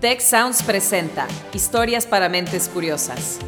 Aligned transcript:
Tech 0.00 0.22
Sounds 0.22 0.62
presenta 0.62 1.26
Historias 1.52 2.06
para 2.06 2.30
Mentes 2.30 2.70
Curiosas. 2.70 3.38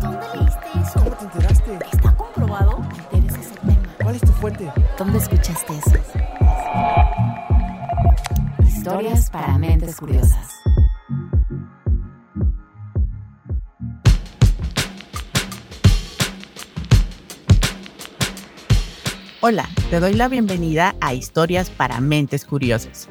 ¿Dónde 0.00 0.26
leíste 0.32 0.66
eso? 0.80 1.00
¿Cómo 1.02 1.16
te 1.16 1.24
enteraste? 1.24 1.78
¿Está 1.92 2.16
comprobado? 2.16 2.78
Me 2.78 3.18
interesa 3.18 3.40
ese 3.40 3.54
tema. 3.56 3.94
¿Cuál 4.00 4.14
es 4.14 4.20
tu 4.20 4.32
fuente? 4.34 4.72
¿Dónde 4.96 5.18
escuchaste 5.18 5.72
eso? 5.76 5.96
Historias 8.64 9.28
para 9.28 9.58
mentes 9.58 9.96
curiosas. 9.96 10.37
Hola, 19.40 19.68
te 19.88 20.00
doy 20.00 20.14
la 20.14 20.26
bienvenida 20.26 20.96
a 21.00 21.14
Historias 21.14 21.70
para 21.70 22.00
Mentes 22.00 22.44
Curiosas. 22.44 23.08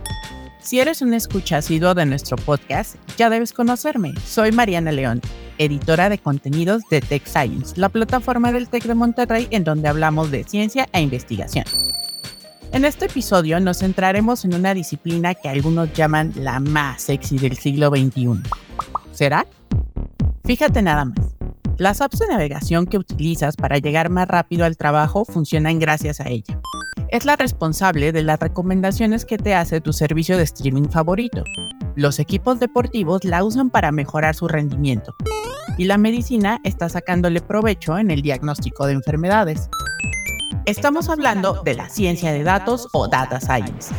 Si 0.59 0.77
eres 0.77 1.01
un 1.01 1.13
escucha 1.13 1.61
de 1.61 2.05
nuestro 2.05 2.35
podcast, 2.35 2.95
ya 3.17 3.29
debes 3.29 3.53
conocerme. 3.53 4.13
Soy 4.25 4.51
Mariana 4.51 4.91
León, 4.91 5.21
editora 5.57 6.09
de 6.09 6.17
contenidos 6.17 6.81
de 6.91 6.99
Tech 6.99 7.25
Science, 7.25 7.79
la 7.79 7.87
plataforma 7.87 8.51
del 8.51 8.67
TEC 8.67 8.83
de 8.83 8.95
Monterrey 8.95 9.47
en 9.51 9.63
donde 9.63 9.87
hablamos 9.87 10.29
de 10.29 10.43
ciencia 10.43 10.89
e 10.91 10.99
investigación. 10.99 11.63
En 12.73 12.83
este 12.83 13.05
episodio 13.05 13.61
nos 13.61 13.79
centraremos 13.79 14.43
en 14.43 14.53
una 14.53 14.73
disciplina 14.73 15.33
que 15.33 15.47
algunos 15.47 15.93
llaman 15.93 16.33
la 16.35 16.59
más 16.59 17.03
sexy 17.03 17.37
del 17.37 17.55
siglo 17.55 17.87
XXI. 17.87 18.41
¿Será? 19.13 19.47
Fíjate 20.43 20.81
nada 20.81 21.05
más. 21.05 21.26
Las 21.79 22.01
apps 22.01 22.17
de 22.17 22.27
navegación 22.27 22.87
que 22.87 22.97
utilizas 22.97 23.55
para 23.55 23.77
llegar 23.77 24.09
más 24.09 24.27
rápido 24.27 24.65
al 24.65 24.77
trabajo 24.77 25.25
funcionan 25.25 25.77
gracias 25.77 26.19
a 26.19 26.27
ella. 26.27 26.59
Es 27.09 27.23
la 27.23 27.35
responsable 27.35 28.11
de 28.11 28.23
las 28.23 28.39
recomendaciones 28.39 29.25
que 29.25 29.37
te 29.37 29.53
hace 29.53 29.79
tu 29.79 29.93
servicio 29.93 30.37
de 30.37 30.43
streaming 30.43 30.89
favorito. 30.89 31.43
Los 31.95 32.17
equipos 32.17 32.59
deportivos 32.59 33.23
la 33.23 33.43
usan 33.43 33.69
para 33.69 33.91
mejorar 33.91 34.33
su 34.33 34.47
rendimiento. 34.47 35.13
Y 35.77 35.85
la 35.85 35.99
medicina 35.99 36.59
está 36.63 36.89
sacándole 36.89 37.41
provecho 37.41 37.99
en 37.99 38.09
el 38.09 38.23
diagnóstico 38.23 38.87
de 38.87 38.93
enfermedades. 38.93 39.69
Estamos 40.65 41.09
hablando 41.09 41.61
de 41.63 41.75
la 41.75 41.89
ciencia 41.89 42.31
de 42.31 42.41
datos 42.41 42.87
o 42.91 43.07
data 43.07 43.39
science. 43.39 43.93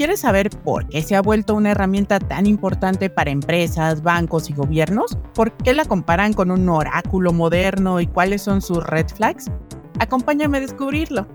¿Quieres 0.00 0.20
saber 0.20 0.48
por 0.48 0.88
qué 0.88 1.02
se 1.02 1.14
ha 1.14 1.20
vuelto 1.20 1.54
una 1.54 1.72
herramienta 1.72 2.20
tan 2.20 2.46
importante 2.46 3.10
para 3.10 3.28
empresas, 3.28 4.02
bancos 4.02 4.48
y 4.48 4.54
gobiernos? 4.54 5.18
¿Por 5.34 5.52
qué 5.52 5.74
la 5.74 5.84
comparan 5.84 6.32
con 6.32 6.50
un 6.50 6.66
oráculo 6.70 7.34
moderno 7.34 8.00
y 8.00 8.06
cuáles 8.06 8.40
son 8.40 8.62
sus 8.62 8.82
red 8.82 9.06
flags? 9.08 9.50
Acompáñame 9.98 10.56
a 10.56 10.60
descubrirlo. 10.62 11.26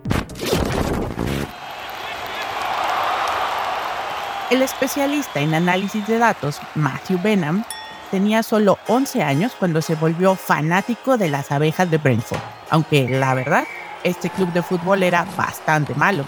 El 4.49 4.63
especialista 4.63 5.41
en 5.41 5.53
análisis 5.53 6.07
de 6.07 6.17
datos, 6.17 6.59
Matthew 6.73 7.19
Benham, 7.21 7.63
tenía 8.09 8.41
solo 8.41 8.79
11 8.87 9.21
años 9.21 9.53
cuando 9.59 9.79
se 9.83 9.93
volvió 9.93 10.33
fanático 10.33 11.19
de 11.19 11.29
las 11.29 11.51
abejas 11.51 11.91
de 11.91 11.99
Brentford, 11.99 12.41
aunque 12.71 13.07
la 13.09 13.35
verdad, 13.35 13.65
este 14.03 14.31
club 14.31 14.51
de 14.53 14.63
fútbol 14.63 15.03
era 15.03 15.23
bastante 15.37 15.93
malo. 15.93 16.25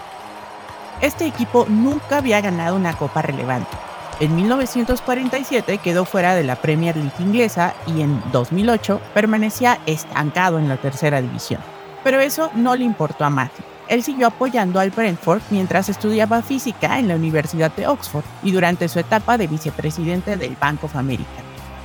Este 1.00 1.26
equipo 1.26 1.64
nunca 1.68 2.16
había 2.16 2.40
ganado 2.40 2.74
una 2.74 2.96
copa 2.96 3.22
relevante. 3.22 3.70
En 4.18 4.34
1947 4.34 5.78
quedó 5.78 6.04
fuera 6.04 6.34
de 6.34 6.42
la 6.42 6.56
Premier 6.56 6.96
League 6.96 7.12
inglesa 7.20 7.74
y 7.86 8.00
en 8.00 8.20
2008 8.32 9.00
permanecía 9.14 9.78
estancado 9.86 10.58
en 10.58 10.68
la 10.68 10.76
tercera 10.76 11.22
división. 11.22 11.60
Pero 12.02 12.18
eso 12.18 12.50
no 12.54 12.74
le 12.74 12.84
importó 12.84 13.24
a 13.24 13.30
Matthew. 13.30 13.64
Él 13.86 14.02
siguió 14.02 14.26
apoyando 14.26 14.80
al 14.80 14.90
Brentford 14.90 15.40
mientras 15.50 15.88
estudiaba 15.88 16.42
física 16.42 16.98
en 16.98 17.06
la 17.06 17.14
Universidad 17.14 17.70
de 17.76 17.86
Oxford 17.86 18.24
y 18.42 18.50
durante 18.50 18.88
su 18.88 18.98
etapa 18.98 19.38
de 19.38 19.46
vicepresidente 19.46 20.36
del 20.36 20.56
Bank 20.56 20.82
of 20.82 20.96
America. 20.96 21.30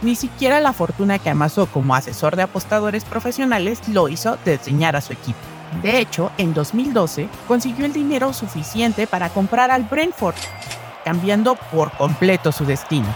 Ni 0.02 0.16
siquiera 0.16 0.60
la 0.60 0.74
fortuna 0.74 1.20
que 1.20 1.30
amasó 1.30 1.68
como 1.68 1.94
asesor 1.94 2.36
de 2.36 2.42
apostadores 2.42 3.06
profesionales 3.06 3.88
lo 3.88 4.10
hizo 4.10 4.38
desdeñar 4.44 4.96
a 4.96 5.02
su 5.02 5.14
equipo. 5.14 5.53
De 5.82 6.00
hecho, 6.00 6.32
en 6.38 6.54
2012 6.54 7.28
consiguió 7.48 7.86
el 7.86 7.94
dinero 7.94 8.34
suficiente 8.34 9.08
para 9.08 9.30
comprar 9.30 9.72
al 9.72 9.84
Brentford, 9.84 10.36
cambiando 11.04 11.56
por 11.72 11.92
completo 11.92 12.52
su 12.52 12.66
destino. 12.66 13.08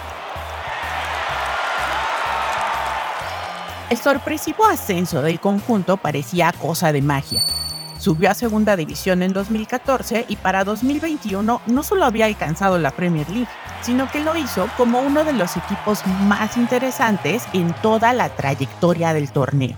El 3.90 3.98
sorpresivo 3.98 4.66
ascenso 4.66 5.22
del 5.22 5.40
conjunto 5.40 5.96
parecía 5.96 6.52
cosa 6.52 6.92
de 6.92 7.02
magia. 7.02 7.44
Subió 8.00 8.30
a 8.30 8.34
segunda 8.34 8.76
división 8.76 9.24
en 9.24 9.32
2014 9.32 10.26
y 10.28 10.36
para 10.36 10.64
2021 10.64 11.62
no 11.66 11.84
solo 11.84 12.06
había 12.06 12.26
alcanzado 12.26 12.78
la 12.78 12.92
Premier 12.92 13.30
League, 13.30 13.48
sino 13.82 14.12
que 14.12 14.20
lo 14.20 14.36
hizo 14.36 14.70
como 14.76 15.00
uno 15.00 15.24
de 15.24 15.34
los 15.34 15.56
equipos 15.56 16.06
más 16.06 16.58
interesantes 16.58 17.44
en 17.54 17.74
toda 17.82 18.14
la 18.14 18.30
trayectoria 18.30 19.14
del 19.14 19.32
torneo. 19.32 19.78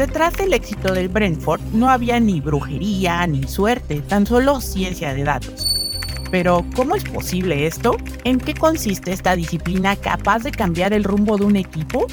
Detrás 0.00 0.32
del 0.38 0.54
éxito 0.54 0.94
del 0.94 1.10
Brentford 1.10 1.60
no 1.74 1.90
había 1.90 2.18
ni 2.20 2.40
brujería 2.40 3.26
ni 3.26 3.42
suerte, 3.42 4.00
tan 4.00 4.26
solo 4.26 4.62
ciencia 4.62 5.12
de 5.12 5.24
datos. 5.24 5.68
Pero, 6.30 6.64
¿cómo 6.74 6.96
es 6.96 7.04
posible 7.04 7.66
esto? 7.66 7.98
¿En 8.24 8.38
qué 8.38 8.54
consiste 8.54 9.12
esta 9.12 9.36
disciplina 9.36 9.96
capaz 9.96 10.38
de 10.38 10.52
cambiar 10.52 10.94
el 10.94 11.04
rumbo 11.04 11.36
de 11.36 11.44
un 11.44 11.56
equipo? 11.56 12.06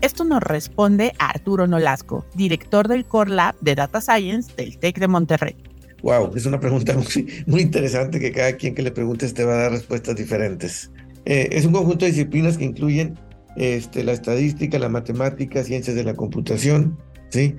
Esto 0.00 0.24
nos 0.24 0.42
responde 0.42 1.12
Arturo 1.20 1.68
Nolasco, 1.68 2.26
director 2.34 2.88
del 2.88 3.04
Core 3.04 3.36
Lab 3.36 3.54
de 3.60 3.76
Data 3.76 4.00
Science 4.00 4.52
del 4.56 4.76
TEC 4.76 4.98
de 4.98 5.06
Monterrey. 5.06 5.54
Wow, 6.02 6.32
es 6.34 6.44
una 6.44 6.58
pregunta 6.58 6.92
muy, 6.96 7.44
muy, 7.46 7.60
interesante 7.60 8.18
que 8.18 8.32
cada 8.32 8.56
quien 8.56 8.74
que 8.74 8.82
le 8.82 8.90
preguntes 8.90 9.32
te 9.32 9.44
va 9.44 9.52
a 9.52 9.58
dar 9.58 9.70
respuestas 9.70 10.16
diferentes. 10.16 10.90
Eh, 11.24 11.50
es 11.52 11.66
un 11.66 11.72
conjunto 11.72 12.04
de 12.04 12.10
disciplinas 12.10 12.58
que 12.58 12.64
incluyen 12.64 13.16
este, 13.56 14.04
la 14.04 14.12
estadística, 14.12 14.78
la 14.78 14.88
matemática, 14.88 15.64
ciencias 15.64 15.96
de 15.96 16.04
la 16.04 16.14
computación, 16.14 16.98
¿sí? 17.30 17.56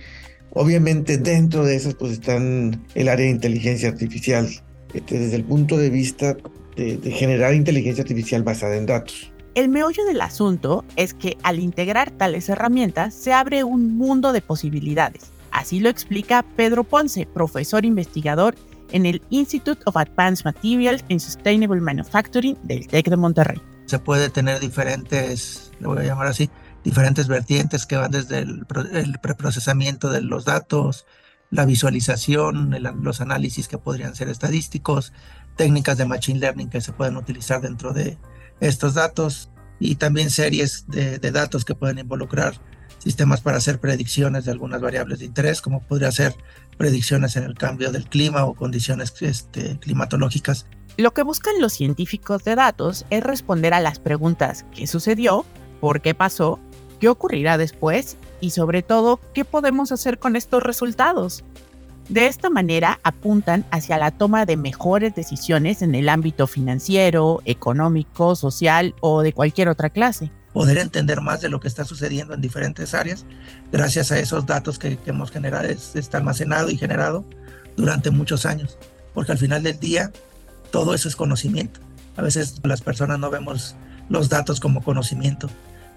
Obviamente 0.52 1.18
dentro 1.18 1.66
de 1.66 1.75
esas 1.75 1.96
pues 1.96 2.13
están 2.13 2.85
el 2.96 3.09
área 3.09 3.25
de 3.25 3.31
inteligencia 3.31 3.90
artificial, 3.90 4.47
este, 4.94 5.19
desde 5.19 5.35
el 5.35 5.44
punto 5.44 5.78
de 5.78 5.90
vista 5.90 6.38
de, 6.75 6.97
de 6.97 7.12
generar 7.12 7.53
inteligencia 7.53 8.03
artificial 8.03 8.44
basada 8.44 8.75
en 8.75 8.85
datos. 8.85 9.31
El 9.56 9.69
meollo 9.69 10.06
del 10.06 10.22
asunto 10.22 10.85
es 10.96 11.13
que 11.13 11.35
al 11.41 11.59
integrar 11.59 12.12
tales 12.12 12.47
herramientas 12.47 13.16
se 13.16 13.34
abre 13.34 13.64
un 13.64 13.97
mundo 13.97 14.31
de 14.31 14.41
posibilidades. 14.41 15.31
Así 15.52 15.79
lo 15.79 15.90
explica 15.90 16.46
Pedro 16.56 16.84
Ponce, 16.84 17.25
profesor 17.25 17.84
investigador 17.84 18.53
en 18.91 19.06
el 19.06 19.22
Institute 19.29 19.81
of 19.85 19.97
Advanced 19.97 20.46
Materials 20.46 21.03
and 21.09 21.19
Sustainable 21.19 21.81
Manufacturing 21.81 22.56
del 22.64 22.88
TEC 22.88 23.09
de 23.09 23.18
Monterrey. 23.18 23.62
Se 23.85 24.00
puede 24.00 24.29
tener 24.29 24.59
diferentes, 24.59 25.66
le 25.79 25.88
voy 25.88 25.99
a 25.99 26.03
llamar 26.03 26.27
así, 26.27 26.49
diferentes 26.83 27.27
vertientes 27.27 27.85
que 27.85 27.95
van 27.97 28.11
desde 28.11 28.39
el, 28.39 28.65
el 28.93 29.19
preprocesamiento 29.19 30.09
de 30.09 30.21
los 30.21 30.45
datos, 30.45 31.05
la 31.49 31.65
visualización, 31.65 32.73
el, 32.73 32.89
los 33.01 33.21
análisis 33.21 33.67
que 33.67 33.77
podrían 33.77 34.16
ser 34.16 34.29
estadísticos, 34.29 35.13
técnicas 35.55 35.97
de 35.97 36.05
machine 36.05 36.39
learning 36.39 36.69
que 36.69 36.81
se 36.81 36.93
pueden 36.93 37.17
utilizar 37.17 37.61
dentro 37.61 37.93
de 37.93 38.17
estos 38.59 38.93
datos 38.93 39.49
y 39.79 39.95
también 39.95 40.29
series 40.29 40.85
de, 40.87 41.19
de 41.19 41.31
datos 41.31 41.66
que 41.66 41.75
pueden 41.75 41.99
involucrar 41.99 42.59
sistemas 42.99 43.41
para 43.41 43.57
hacer 43.57 43.79
predicciones 43.79 44.45
de 44.45 44.51
algunas 44.51 44.81
variables 44.81 45.19
de 45.19 45.25
interés, 45.25 45.61
como 45.61 45.81
podría 45.81 46.11
ser 46.11 46.35
predicciones 46.77 47.35
en 47.35 47.43
el 47.43 47.55
cambio 47.55 47.91
del 47.91 48.09
clima 48.09 48.45
o 48.45 48.53
condiciones 48.53 49.13
este, 49.21 49.77
climatológicas. 49.79 50.67
Lo 50.97 51.13
que 51.13 51.21
buscan 51.21 51.53
los 51.59 51.73
científicos 51.73 52.43
de 52.43 52.55
datos 52.55 53.05
es 53.09 53.23
responder 53.23 53.73
a 53.73 53.79
las 53.79 53.99
preguntas 53.99 54.66
¿qué 54.75 54.87
sucedió? 54.87 55.46
¿Por 55.79 56.02
qué 56.02 56.14
pasó? 56.14 56.59
¿Qué 57.00 57.09
ocurrirá 57.09 57.58
después? 57.58 58.18
Y 58.41 58.52
sobre 58.52 58.82
todo, 58.82 59.20
¿qué 59.34 59.46
podemos 59.46 59.91
hacer 59.91 60.20
con 60.20 60.35
estos 60.35 60.64
resultados? 60.64 61.44
De 62.09 62.28
esta 62.28 62.50
manera 62.50 63.00
apuntan 63.03 63.66
hacia 63.70 63.97
la 63.97 64.12
toma 64.12 64.46
de 64.46 64.56
mejores 64.56 65.14
decisiones 65.14 65.82
en 65.82 65.94
el 65.94 66.08
ámbito 66.08 66.47
financiero, 66.47 67.41
económico, 67.44 68.35
social 68.35 68.96
o 69.02 69.22
de 69.24 69.34
cualquier 69.34 69.68
otra 69.68 69.90
clase. 69.90 70.32
Poder 70.53 70.78
entender 70.78 71.20
más 71.22 71.41
de 71.41 71.50
lo 71.50 71.59
que 71.59 71.68
está 71.68 71.84
sucediendo 71.84 72.34
en 72.34 72.41
diferentes 72.41 72.94
áreas 72.94 73.26
gracias 73.72 74.12
a 74.12 74.20
esos 74.20 74.46
datos 74.46 74.79
que, 74.79 74.97
que 74.97 75.09
hemos 75.09 75.32
generado, 75.32 75.68
está 75.68 76.18
almacenado 76.18 76.70
y 76.70 76.78
generado 76.78 77.26
durante 77.76 78.09
muchos 78.09 78.46
años. 78.46 78.78
Porque 79.14 79.34
al 79.34 79.38
final 79.38 79.62
del 79.62 79.78
día, 79.78 80.12
todo 80.72 80.94
eso 80.94 81.09
es 81.09 81.16
conocimiento. 81.16 81.82
A 82.16 82.22
veces 82.22 82.56
las 82.64 82.82
personas 82.82 83.20
no 83.20 83.29
vemos 83.29 83.76
los 84.09 84.29
datos 84.29 84.59
como 84.59 84.81
conocimiento, 84.81 85.49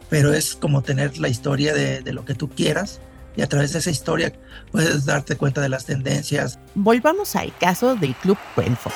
pero 0.08 0.32
es 0.32 0.54
como 0.54 0.82
tener 0.82 1.18
la 1.18 1.28
historia 1.28 1.74
de, 1.74 2.02
de 2.02 2.12
lo 2.12 2.24
que 2.24 2.34
tú 2.34 2.48
quieras 2.48 3.00
y 3.36 3.42
a 3.42 3.48
través 3.48 3.72
de 3.72 3.78
esa 3.78 3.90
historia 3.90 4.32
puedes 4.72 5.04
darte 5.04 5.36
cuenta 5.36 5.60
de 5.60 5.68
las 5.68 5.84
tendencias. 5.84 6.58
Volvamos 6.74 7.36
al 7.36 7.56
caso 7.56 7.94
del 7.96 8.14
Club 8.16 8.38
Brentford. 8.56 8.92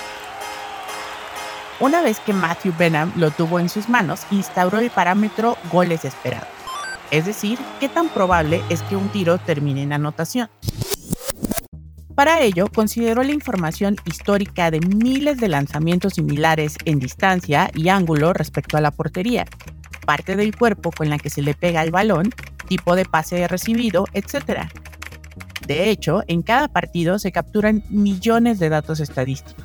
Una 1.81 2.03
vez 2.03 2.21
que 2.21 2.33
Matthew 2.33 2.75
Benham 2.79 3.13
lo 3.17 3.31
tuvo 3.31 3.59
en 3.59 3.69
sus 3.69 3.89
manos, 3.89 4.21
instauró 4.31 4.79
el 4.79 4.91
parámetro 4.91 5.57
goles 5.73 6.05
esperados. 6.05 6.49
Es 7.11 7.27
decir, 7.27 7.59
qué 7.81 7.89
tan 7.89 8.09
probable 8.09 8.63
es 8.69 8.83
que 8.83 8.97
un 8.97 9.09
tiro 9.09 9.39
termine 9.39 9.83
en 9.83 9.93
anotación. 9.93 10.49
Para 12.15 12.43
ello, 12.43 12.69
consideró 12.73 13.25
la 13.25 13.33
información 13.33 13.97
histórica 14.05 14.71
de 14.71 14.79
miles 14.81 15.39
de 15.39 15.49
lanzamientos 15.49 16.15
similares 16.15 16.77
en 16.85 17.01
distancia 17.01 17.73
y 17.75 17.89
ángulo 17.89 18.33
respecto 18.33 18.77
a 18.77 18.81
la 18.81 18.93
portería, 18.93 19.47
parte 20.07 20.37
del 20.37 20.57
cuerpo 20.57 20.93
con 20.93 21.11
la 21.11 21.19
que 21.19 21.29
se 21.29 21.43
le 21.43 21.55
pega 21.55 21.83
el 21.83 21.91
balón, 21.91 22.31
tipo 22.69 22.95
de 22.95 23.05
pase 23.05 23.49
recibido, 23.49 24.07
etc. 24.13 24.69
De 25.67 25.91
hecho, 25.91 26.23
en 26.29 26.43
cada 26.43 26.69
partido 26.69 27.19
se 27.19 27.33
capturan 27.33 27.83
millones 27.91 28.61
de 28.61 28.69
datos 28.69 29.01
estadísticos. 29.01 29.65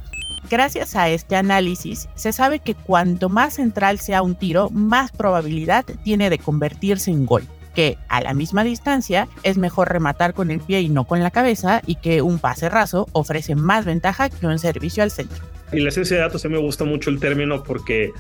Gracias 0.49 0.95
a 0.95 1.07
este 1.09 1.35
análisis, 1.35 2.09
se 2.15 2.33
sabe 2.33 2.57
que 2.57 2.73
cuanto 2.73 3.29
más 3.29 3.53
central 3.53 3.99
sea 3.99 4.23
un 4.23 4.33
tiro, 4.33 4.71
más 4.71 5.11
probabilidad 5.11 5.85
tiene 6.03 6.31
de 6.31 6.39
convertirse 6.39 7.11
en 7.11 7.27
gol 7.27 7.47
que 7.75 7.97
a 8.07 8.21
la 8.21 8.33
misma 8.33 8.63
distancia 8.63 9.27
es 9.43 9.57
mejor 9.57 9.89
rematar 9.89 10.33
con 10.33 10.51
el 10.51 10.59
pie 10.59 10.81
y 10.81 10.89
no 10.89 11.05
con 11.05 11.21
la 11.21 11.31
cabeza 11.31 11.81
y 11.85 11.95
que 11.95 12.21
un 12.21 12.39
pase 12.39 12.69
raso 12.69 13.07
ofrece 13.11 13.55
más 13.55 13.85
ventaja 13.85 14.29
que 14.29 14.47
un 14.47 14.59
servicio 14.59 15.03
al 15.03 15.11
centro. 15.11 15.43
Y 15.71 15.79
la 15.79 15.91
ciencia 15.91 16.17
de 16.17 16.23
datos 16.23 16.43
a 16.45 16.49
mí 16.49 16.55
me 16.55 16.61
gusta 16.61 16.83
mucho 16.83 17.09
el 17.09 17.19
término 17.19 17.63
porque 17.63 18.11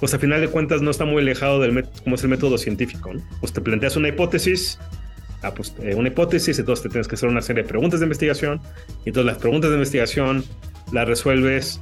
pues 0.00 0.14
a 0.14 0.18
final 0.18 0.40
de 0.40 0.48
cuentas 0.48 0.80
no 0.80 0.90
está 0.90 1.04
muy 1.04 1.22
alejado 1.22 1.60
del 1.60 1.84
como 2.04 2.16
es 2.16 2.22
el 2.22 2.30
método 2.30 2.56
científico. 2.56 3.10
Pues 3.40 3.52
te 3.52 3.60
planteas 3.60 3.96
una 3.96 4.08
hipótesis, 4.08 4.78
ah, 5.42 5.52
pues, 5.54 5.74
eh, 5.82 5.94
una 5.94 6.08
hipótesis, 6.08 6.58
entonces 6.58 6.84
te 6.84 6.88
tienes 6.88 7.08
que 7.08 7.16
hacer 7.16 7.28
una 7.28 7.42
serie 7.42 7.62
de 7.62 7.68
preguntas 7.68 8.00
de 8.00 8.06
investigación 8.06 8.60
y 9.04 9.10
entonces 9.10 9.26
las 9.26 9.38
preguntas 9.38 9.70
de 9.70 9.76
investigación 9.76 10.44
las 10.92 11.06
resuelves 11.06 11.80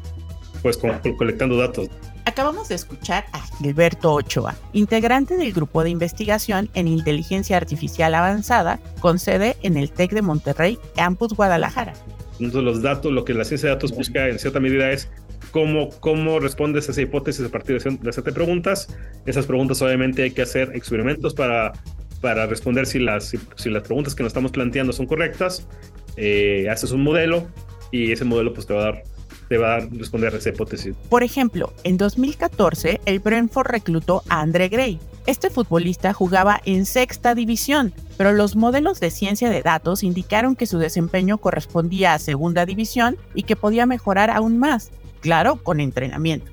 pues 0.63 0.79
colectando 0.79 1.57
datos. 1.57 1.89
Acabamos 2.29 2.69
de 2.69 2.75
escuchar 2.75 3.25
a 3.33 3.41
Gilberto 3.41 4.13
Ochoa, 4.13 4.57
integrante 4.73 5.37
del 5.37 5.53
grupo 5.53 5.85
de 5.85 5.91
investigación 5.91 6.69
en 6.75 6.89
inteligencia 6.89 7.57
artificial 7.57 8.17
avanzada 8.17 8.81
con 8.99 9.21
sede 9.21 9.57
en 9.63 9.77
el 9.77 9.93
TEC 9.93 10.11
de 10.11 10.23
Monterrey, 10.23 10.77
Campus 10.97 11.35
Guadalajara. 11.35 11.93
Entonces 12.41 12.65
los 12.65 12.83
datos, 12.83 13.13
lo 13.13 13.25
que 13.25 13.33
la 13.33 13.45
ciencia 13.45 13.69
de 13.69 13.77
datos 13.77 13.93
busca 13.93 14.29
en 14.29 14.41
cierta 14.41 14.59
medida 14.59 14.91
es 14.91 15.09
cómo, 15.53 15.91
cómo 16.01 16.41
respondes 16.41 16.89
a 16.89 16.93
esa 16.93 17.03
hipótesis 17.03 17.47
a 17.47 17.49
partir 17.49 17.81
de 17.81 18.11
hacerte 18.11 18.33
preguntas. 18.33 18.89
Esas 19.25 19.47
preguntas 19.47 19.81
obviamente 19.81 20.25
hay 20.25 20.33
que 20.33 20.43
hacer 20.43 20.73
experimentos 20.75 21.33
para, 21.33 21.75
para 22.21 22.47
responder 22.47 22.87
si 22.87 22.99
las, 22.99 23.35
si, 23.55 23.71
las 23.71 23.85
preguntas 23.85 24.17
que 24.17 24.25
nos 24.25 24.31
estamos 24.31 24.51
planteando 24.51 24.93
son 24.93 25.07
correctas. 25.07 25.69
Eh, 26.17 26.69
haces 26.69 26.91
un 26.91 27.05
modelo 27.05 27.47
y 27.93 28.11
ese 28.11 28.25
modelo 28.25 28.53
pues 28.53 28.67
te 28.67 28.75
va 28.75 28.81
a 28.81 28.85
dar 28.87 29.16
te 29.49 29.59
va 29.59 29.77
a 29.77 29.81
responder 29.81 30.35
esa 30.35 30.51
hipótesis. 30.51 30.95
Por 31.09 31.23
ejemplo, 31.23 31.73
en 31.85 31.97
2014 31.97 33.01
el 33.05 33.21
Brentford 33.21 33.69
reclutó 33.69 34.23
a 34.29 34.41
André 34.41 34.69
Gray. 34.69 34.99
Este 35.27 35.51
futbolista 35.51 36.13
jugaba 36.13 36.61
en 36.65 36.87
sexta 36.87 37.35
división, 37.35 37.93
pero 38.17 38.33
los 38.33 38.55
modelos 38.55 39.01
de 39.01 39.11
ciencia 39.11 39.51
de 39.51 39.63
datos 39.63 40.05
indicaron 40.05 40.55
que 40.55 40.67
su 40.67 40.79
desempeño 40.79 41.39
correspondía 41.39 42.15
a 42.15 42.19
segunda 42.19 42.65
división 42.65 43.17
y 43.35 43.43
que 43.43 43.57
podía 43.57 43.87
mejorar 43.87 44.31
aún 44.31 44.59
más, 44.59 44.91
claro, 45.21 45.57
con 45.63 45.81
entrenamiento. 45.81 46.53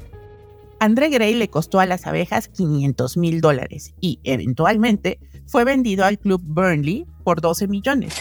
André 0.79 1.09
Gray 1.09 1.35
le 1.35 1.49
costó 1.49 1.79
a 1.79 1.85
las 1.85 2.07
abejas 2.07 2.47
500 2.47 3.15
mil 3.17 3.41
dólares 3.41 3.93
y, 4.01 4.19
eventualmente, 4.23 5.19
fue 5.45 5.63
vendido 5.65 6.03
al 6.03 6.17
club 6.17 6.41
Burnley 6.43 7.05
por 7.23 7.41
12 7.41 7.67
millones 7.67 8.13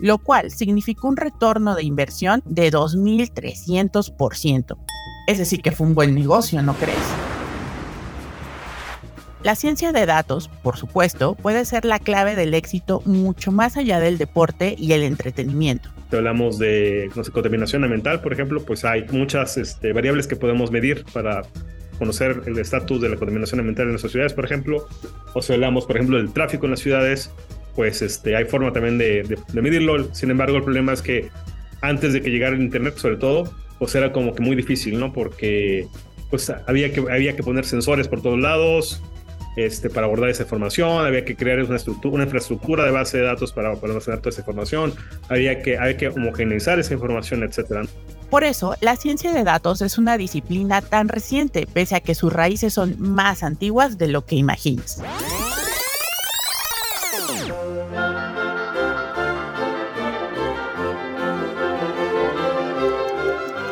lo 0.00 0.18
cual 0.18 0.50
significó 0.50 1.08
un 1.08 1.16
retorno 1.16 1.74
de 1.74 1.84
inversión 1.84 2.42
de 2.44 2.70
2.300%. 2.72 4.76
Es 5.26 5.38
decir, 5.38 5.62
que 5.62 5.72
fue 5.72 5.86
un 5.86 5.94
buen 5.94 6.14
negocio, 6.14 6.62
¿no 6.62 6.74
crees? 6.74 6.98
La 9.42 9.54
ciencia 9.54 9.92
de 9.92 10.04
datos, 10.04 10.50
por 10.62 10.76
supuesto, 10.76 11.34
puede 11.34 11.64
ser 11.64 11.86
la 11.86 11.98
clave 11.98 12.36
del 12.36 12.52
éxito 12.52 13.00
mucho 13.06 13.52
más 13.52 13.78
allá 13.78 13.98
del 13.98 14.18
deporte 14.18 14.74
y 14.76 14.92
el 14.92 15.02
entretenimiento. 15.02 15.88
Si 16.10 16.16
hablamos 16.16 16.58
de 16.58 17.10
contaminación 17.32 17.84
ambiental, 17.84 18.20
por 18.20 18.34
ejemplo, 18.34 18.62
pues 18.62 18.84
hay 18.84 19.06
muchas 19.12 19.56
este, 19.56 19.94
variables 19.94 20.26
que 20.26 20.36
podemos 20.36 20.70
medir 20.70 21.06
para 21.14 21.42
conocer 21.98 22.42
el 22.46 22.58
estatus 22.58 23.00
de 23.00 23.08
la 23.08 23.16
contaminación 23.16 23.60
ambiental 23.60 23.84
en 23.84 23.92
nuestras 23.92 24.12
ciudades, 24.12 24.34
por 24.34 24.44
ejemplo. 24.44 24.86
O 25.32 25.40
si 25.40 25.54
hablamos, 25.54 25.86
por 25.86 25.96
ejemplo, 25.96 26.18
del 26.18 26.32
tráfico 26.32 26.66
en 26.66 26.72
las 26.72 26.80
ciudades, 26.80 27.30
pues 27.74 28.02
este, 28.02 28.36
hay 28.36 28.44
forma 28.44 28.72
también 28.72 28.98
de, 28.98 29.38
medirlo. 29.52 30.12
Sin 30.14 30.30
embargo, 30.30 30.56
el 30.56 30.64
problema 30.64 30.92
es 30.92 31.02
que 31.02 31.28
antes 31.80 32.12
de 32.12 32.22
que 32.22 32.30
llegara 32.30 32.54
el 32.54 32.62
Internet, 32.62 32.96
sobre 32.96 33.16
todo, 33.16 33.52
pues 33.78 33.94
era 33.94 34.12
como 34.12 34.34
que 34.34 34.42
muy 34.42 34.56
difícil, 34.56 34.98
¿no? 34.98 35.12
Porque 35.12 35.86
pues 36.30 36.50
había 36.66 36.92
que, 36.92 37.00
había 37.00 37.34
que 37.34 37.42
poner 37.42 37.64
sensores 37.64 38.06
por 38.06 38.22
todos 38.22 38.38
lados 38.38 39.02
este, 39.56 39.90
para 39.90 40.06
abordar 40.06 40.30
esa 40.30 40.44
información, 40.44 41.04
había 41.04 41.24
que 41.24 41.34
crear 41.34 41.62
una, 41.62 41.76
estructura, 41.76 42.14
una 42.14 42.24
infraestructura 42.24 42.84
de 42.84 42.92
base 42.92 43.18
de 43.18 43.24
datos 43.24 43.52
para, 43.52 43.74
para 43.74 43.88
almacenar 43.92 44.20
toda 44.20 44.30
esa 44.30 44.42
información, 44.42 44.94
había 45.28 45.60
que, 45.62 45.76
había 45.76 45.96
que 45.96 46.08
homogeneizar 46.08 46.78
esa 46.78 46.94
información, 46.94 47.42
etc. 47.42 47.88
Por 48.30 48.44
eso, 48.44 48.76
la 48.80 48.94
ciencia 48.96 49.32
de 49.32 49.42
datos 49.42 49.82
es 49.82 49.98
una 49.98 50.16
disciplina 50.16 50.82
tan 50.82 51.08
reciente, 51.08 51.66
pese 51.66 51.96
a 51.96 52.00
que 52.00 52.14
sus 52.14 52.32
raíces 52.32 52.74
son 52.74 52.94
más 52.98 53.42
antiguas 53.42 53.98
de 53.98 54.08
lo 54.08 54.24
que 54.24 54.36
imaginas. 54.36 55.02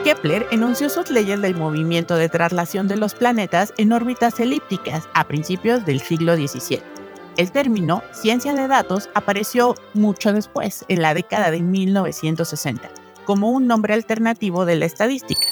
Kepler 0.04 0.46
enunció 0.50 0.88
sus 0.88 1.10
leyes 1.10 1.40
del 1.42 1.54
movimiento 1.54 2.16
de 2.16 2.28
traslación 2.28 2.88
de 2.88 2.96
los 2.96 3.14
planetas 3.14 3.74
en 3.76 3.92
órbitas 3.92 4.40
elípticas 4.40 5.06
a 5.14 5.28
principios 5.28 5.84
del 5.84 6.00
siglo 6.00 6.34
XVII. 6.34 6.80
El 7.36 7.52
término 7.52 8.02
ciencia 8.10 8.54
de 8.54 8.66
datos 8.66 9.10
apareció 9.14 9.74
mucho 9.94 10.32
después, 10.32 10.84
en 10.88 11.02
la 11.02 11.14
década 11.14 11.50
de 11.50 11.60
1960, 11.60 12.88
como 13.26 13.50
un 13.50 13.66
nombre 13.66 13.94
alternativo 13.94 14.64
de 14.64 14.76
la 14.76 14.86
estadística. 14.86 15.46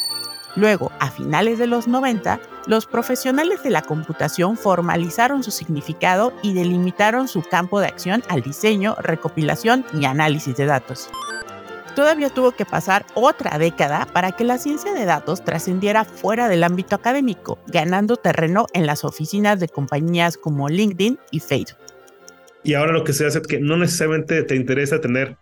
Luego, 0.56 0.90
a 0.98 1.10
finales 1.10 1.58
de 1.58 1.66
los 1.66 1.86
90, 1.86 2.40
los 2.66 2.86
profesionales 2.86 3.62
de 3.62 3.70
la 3.70 3.82
computación 3.82 4.56
formalizaron 4.56 5.42
su 5.42 5.50
significado 5.50 6.32
y 6.42 6.54
delimitaron 6.54 7.28
su 7.28 7.42
campo 7.42 7.78
de 7.78 7.86
acción 7.86 8.22
al 8.28 8.42
diseño, 8.42 8.96
recopilación 9.00 9.84
y 9.94 10.06
análisis 10.06 10.56
de 10.56 10.66
datos 10.66 11.10
todavía 11.96 12.28
tuvo 12.28 12.52
que 12.52 12.66
pasar 12.66 13.06
otra 13.14 13.58
década 13.58 14.06
para 14.12 14.30
que 14.32 14.44
la 14.44 14.58
ciencia 14.58 14.92
de 14.92 15.06
datos 15.06 15.42
trascendiera 15.42 16.04
fuera 16.04 16.46
del 16.46 16.62
ámbito 16.62 16.94
académico, 16.94 17.58
ganando 17.66 18.16
terreno 18.16 18.66
en 18.74 18.86
las 18.86 19.02
oficinas 19.02 19.58
de 19.58 19.68
compañías 19.68 20.36
como 20.36 20.68
LinkedIn 20.68 21.18
y 21.30 21.40
Facebook. 21.40 21.78
Y 22.62 22.74
ahora 22.74 22.92
lo 22.92 23.02
que 23.02 23.14
se 23.14 23.26
hace 23.26 23.38
es 23.38 23.46
que 23.46 23.60
no 23.60 23.78
necesariamente 23.78 24.42
te 24.42 24.56
interesa 24.56 25.00
tener 25.00 25.38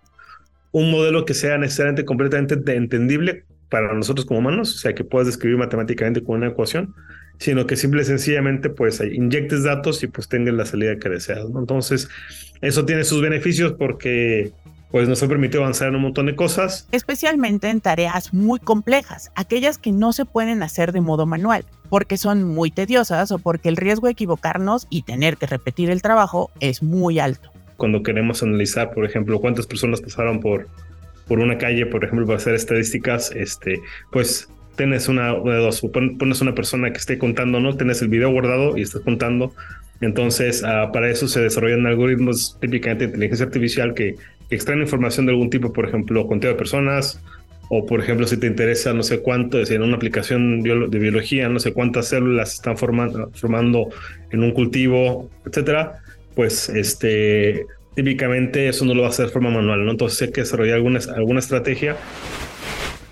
un 0.71 0.93
modelo 0.93 1.25
que 1.25 1.35
sea 1.35 1.59
necesariamente 1.59 2.05
completamente 2.05 2.55
entendible 2.77 3.45
para 3.69 3.93
nosotros 3.95 4.27
como 4.27 4.41
humanos, 4.41 4.75
o 4.75 4.79
sea, 4.79 4.95
que 4.95 5.05
puedas 5.05 5.27
describir 5.27 5.59
matemáticamente 5.59 6.23
con 6.23 6.37
una 6.37 6.49
ecuación, 6.49 6.95
sino 7.39 7.67
que 7.67 7.77
simple 7.77 8.03
y 8.03 8.05
sencillamente 8.05 8.71
pues 8.71 9.01
inyectes 9.01 9.65
datos 9.65 10.03
y 10.03 10.07
pues 10.07 10.29
tengas 10.29 10.55
la 10.55 10.65
salida 10.67 10.97
que 10.99 11.09
deseas. 11.09 11.47
Entonces, 11.57 12.09
eso 12.61 12.85
tiene 12.85 13.05
sus 13.05 13.21
beneficios 13.21 13.75
porque 13.79 14.53
pues 14.95 15.09
nos 15.09 15.21
ha 15.25 15.29
permitido 15.29 15.63
avanzar 15.63 15.89
en 15.89 15.97
un 15.97 16.03
montón 16.03 16.27
de 16.27 16.37
cosas. 16.37 16.87
Especialmente 16.93 17.69
en 17.69 17.81
tareas 17.81 18.33
muy 18.33 18.61
complejas, 18.61 19.33
aquellas 19.35 19.77
que 19.77 19.91
no 19.91 20.13
se 20.13 20.25
pueden 20.25 20.63
hacer 20.63 20.93
de 20.93 21.01
modo 21.01 21.27
manual, 21.27 21.65
porque 21.89 22.17
son 22.17 22.45
muy 22.45 22.71
tediosas 22.71 23.33
o 23.33 23.41
porque 23.41 23.69
el 23.69 23.77
riesgo 23.77 24.07
de 24.07 24.13
equivocarnos 24.13 24.87
y 24.91 25.03
tener 25.03 25.37
que 25.37 25.47
repetir 25.47 25.91
el 25.91 26.01
trabajo 26.01 26.53
es 26.61 26.81
muy 26.81 27.19
alto. 27.19 27.51
Cuando 27.77 28.05
queremos 28.05 28.45
analizar, 28.45 28.93
por 28.93 29.05
ejemplo, 29.05 29.41
cuántas 29.41 29.67
personas 29.67 30.01
pasaron 30.01 30.39
por, 30.39 30.69
por 31.27 31.41
una 31.41 31.59
calle, 31.59 31.87
por 31.87 32.05
ejemplo, 32.05 32.27
para 32.27 32.39
hacer 32.39 32.55
estadísticas, 32.55 33.33
este, 33.35 33.81
pues 34.13 34.49
tienes 34.77 35.09
una, 35.09 35.35
de 35.35 35.57
dos, 35.57 35.83
pones 35.93 36.41
una 36.41 36.55
persona 36.55 36.93
que 36.93 36.99
esté 36.99 37.19
contando, 37.19 37.61
¿no? 37.61 37.77
Tienes 37.77 38.03
el 38.03 38.09
video 38.09 38.31
guardado 38.31 38.77
y 38.77 38.83
estás 38.83 39.03
contando. 39.03 39.53
Entonces, 40.01 40.65
ah, 40.65 40.91
para 40.93 41.11
eso 41.11 41.29
se 41.29 41.41
desarrollan 41.41 41.87
algoritmos 41.87 42.59
típicamente 42.61 43.05
de 43.05 43.11
inteligencia 43.11 43.47
artificial 43.47 43.95
que 43.95 44.17
extraen 44.51 44.81
información 44.81 45.27
de 45.27 45.33
algún 45.33 45.51
tipo, 45.51 45.73
por 45.73 45.89
ejemplo, 45.89 46.27
conteo 46.27 46.51
de 46.51 46.57
personas, 46.57 47.23
o 47.71 47.87
por 47.87 48.01
ejemplo, 48.01 48.27
si 48.27 48.37
te 48.37 48.47
interesa, 48.47 48.93
no 48.93 49.03
sé 49.03 49.21
cuánto, 49.21 49.59
es 49.59 49.71
en 49.71 49.83
una 49.83 49.97
aplicación 49.97 50.61
de 50.63 50.99
biología, 50.99 51.49
no 51.49 51.59
sé 51.59 51.73
cuántas 51.73 52.09
células 52.09 52.55
están 52.55 52.77
formando, 52.77 53.31
formando 53.35 53.89
en 54.31 54.43
un 54.43 54.53
cultivo, 54.53 55.31
etcétera, 55.47 56.03
pues 56.35 56.69
este, 56.69 57.65
típicamente 57.95 58.69
eso 58.69 58.85
no 58.85 58.95
lo 58.95 59.03
va 59.03 59.09
a 59.09 59.11
hacer 59.11 59.27
de 59.27 59.33
forma 59.33 59.51
manual, 59.51 59.85
¿no? 59.85 59.91
Entonces 59.93 60.21
hay 60.23 60.33
que 60.33 60.43
desarrollar 60.43 60.77
alguna, 60.77 61.01
alguna 61.15 61.41
estrategia. 61.41 61.97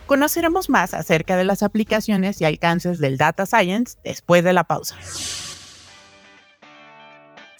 Conoceremos 0.07 0.69
más 0.69 0.95
acerca 0.95 1.37
de 1.37 1.45
las 1.45 1.63
aplicaciones 1.63 2.41
y 2.41 2.45
alcances 2.45 2.99
del 2.99 3.17
data 3.17 3.47
science 3.47 3.97
después 4.05 4.45
de 4.45 4.53
la 4.53 4.65
pausa. 4.65 4.97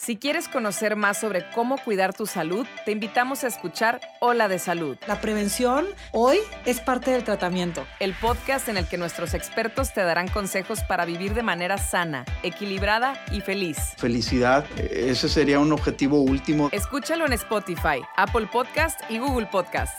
Si 0.05 0.17
quieres 0.17 0.49
conocer 0.49 0.97
más 0.97 1.21
sobre 1.21 1.49
cómo 1.55 1.79
cuidar 1.79 2.13
tu 2.13 2.27
salud, 2.27 2.67
te 2.85 2.91
invitamos 2.91 3.45
a 3.45 3.47
escuchar 3.47 4.01
Hola 4.19 4.49
de 4.49 4.59
Salud, 4.59 4.97
La 5.07 5.21
prevención 5.21 5.87
hoy 6.11 6.39
es 6.65 6.81
parte 6.81 7.13
del 7.13 7.23
tratamiento. 7.23 7.87
el 8.01 8.13
podcast 8.15 8.69
en 8.69 8.79
el 8.79 8.89
que 8.89 8.99
nuestros 8.99 9.33
expertos 9.33 9.95
te 9.95 10.01
darán 10.01 10.27
consejos 10.27 10.81
para 10.81 11.05
vivir 11.05 11.35
de 11.35 11.45
manera 11.45 11.79
sana, 11.79 12.25
equilibrada 12.43 13.15
y 13.31 13.43
feliz. 13.43 13.79
Felicidad, 13.97 14.65
ese 14.77 15.29
sería 15.29 15.61
un 15.61 15.71
objetivo 15.71 16.21
último. 16.21 16.69
Escúchalo 16.73 17.25
en 17.25 17.35
Spotify, 17.35 18.03
Apple 18.17 18.49
Podcast 18.51 19.01
y 19.09 19.19
Google 19.19 19.47
Podcast. 19.47 19.95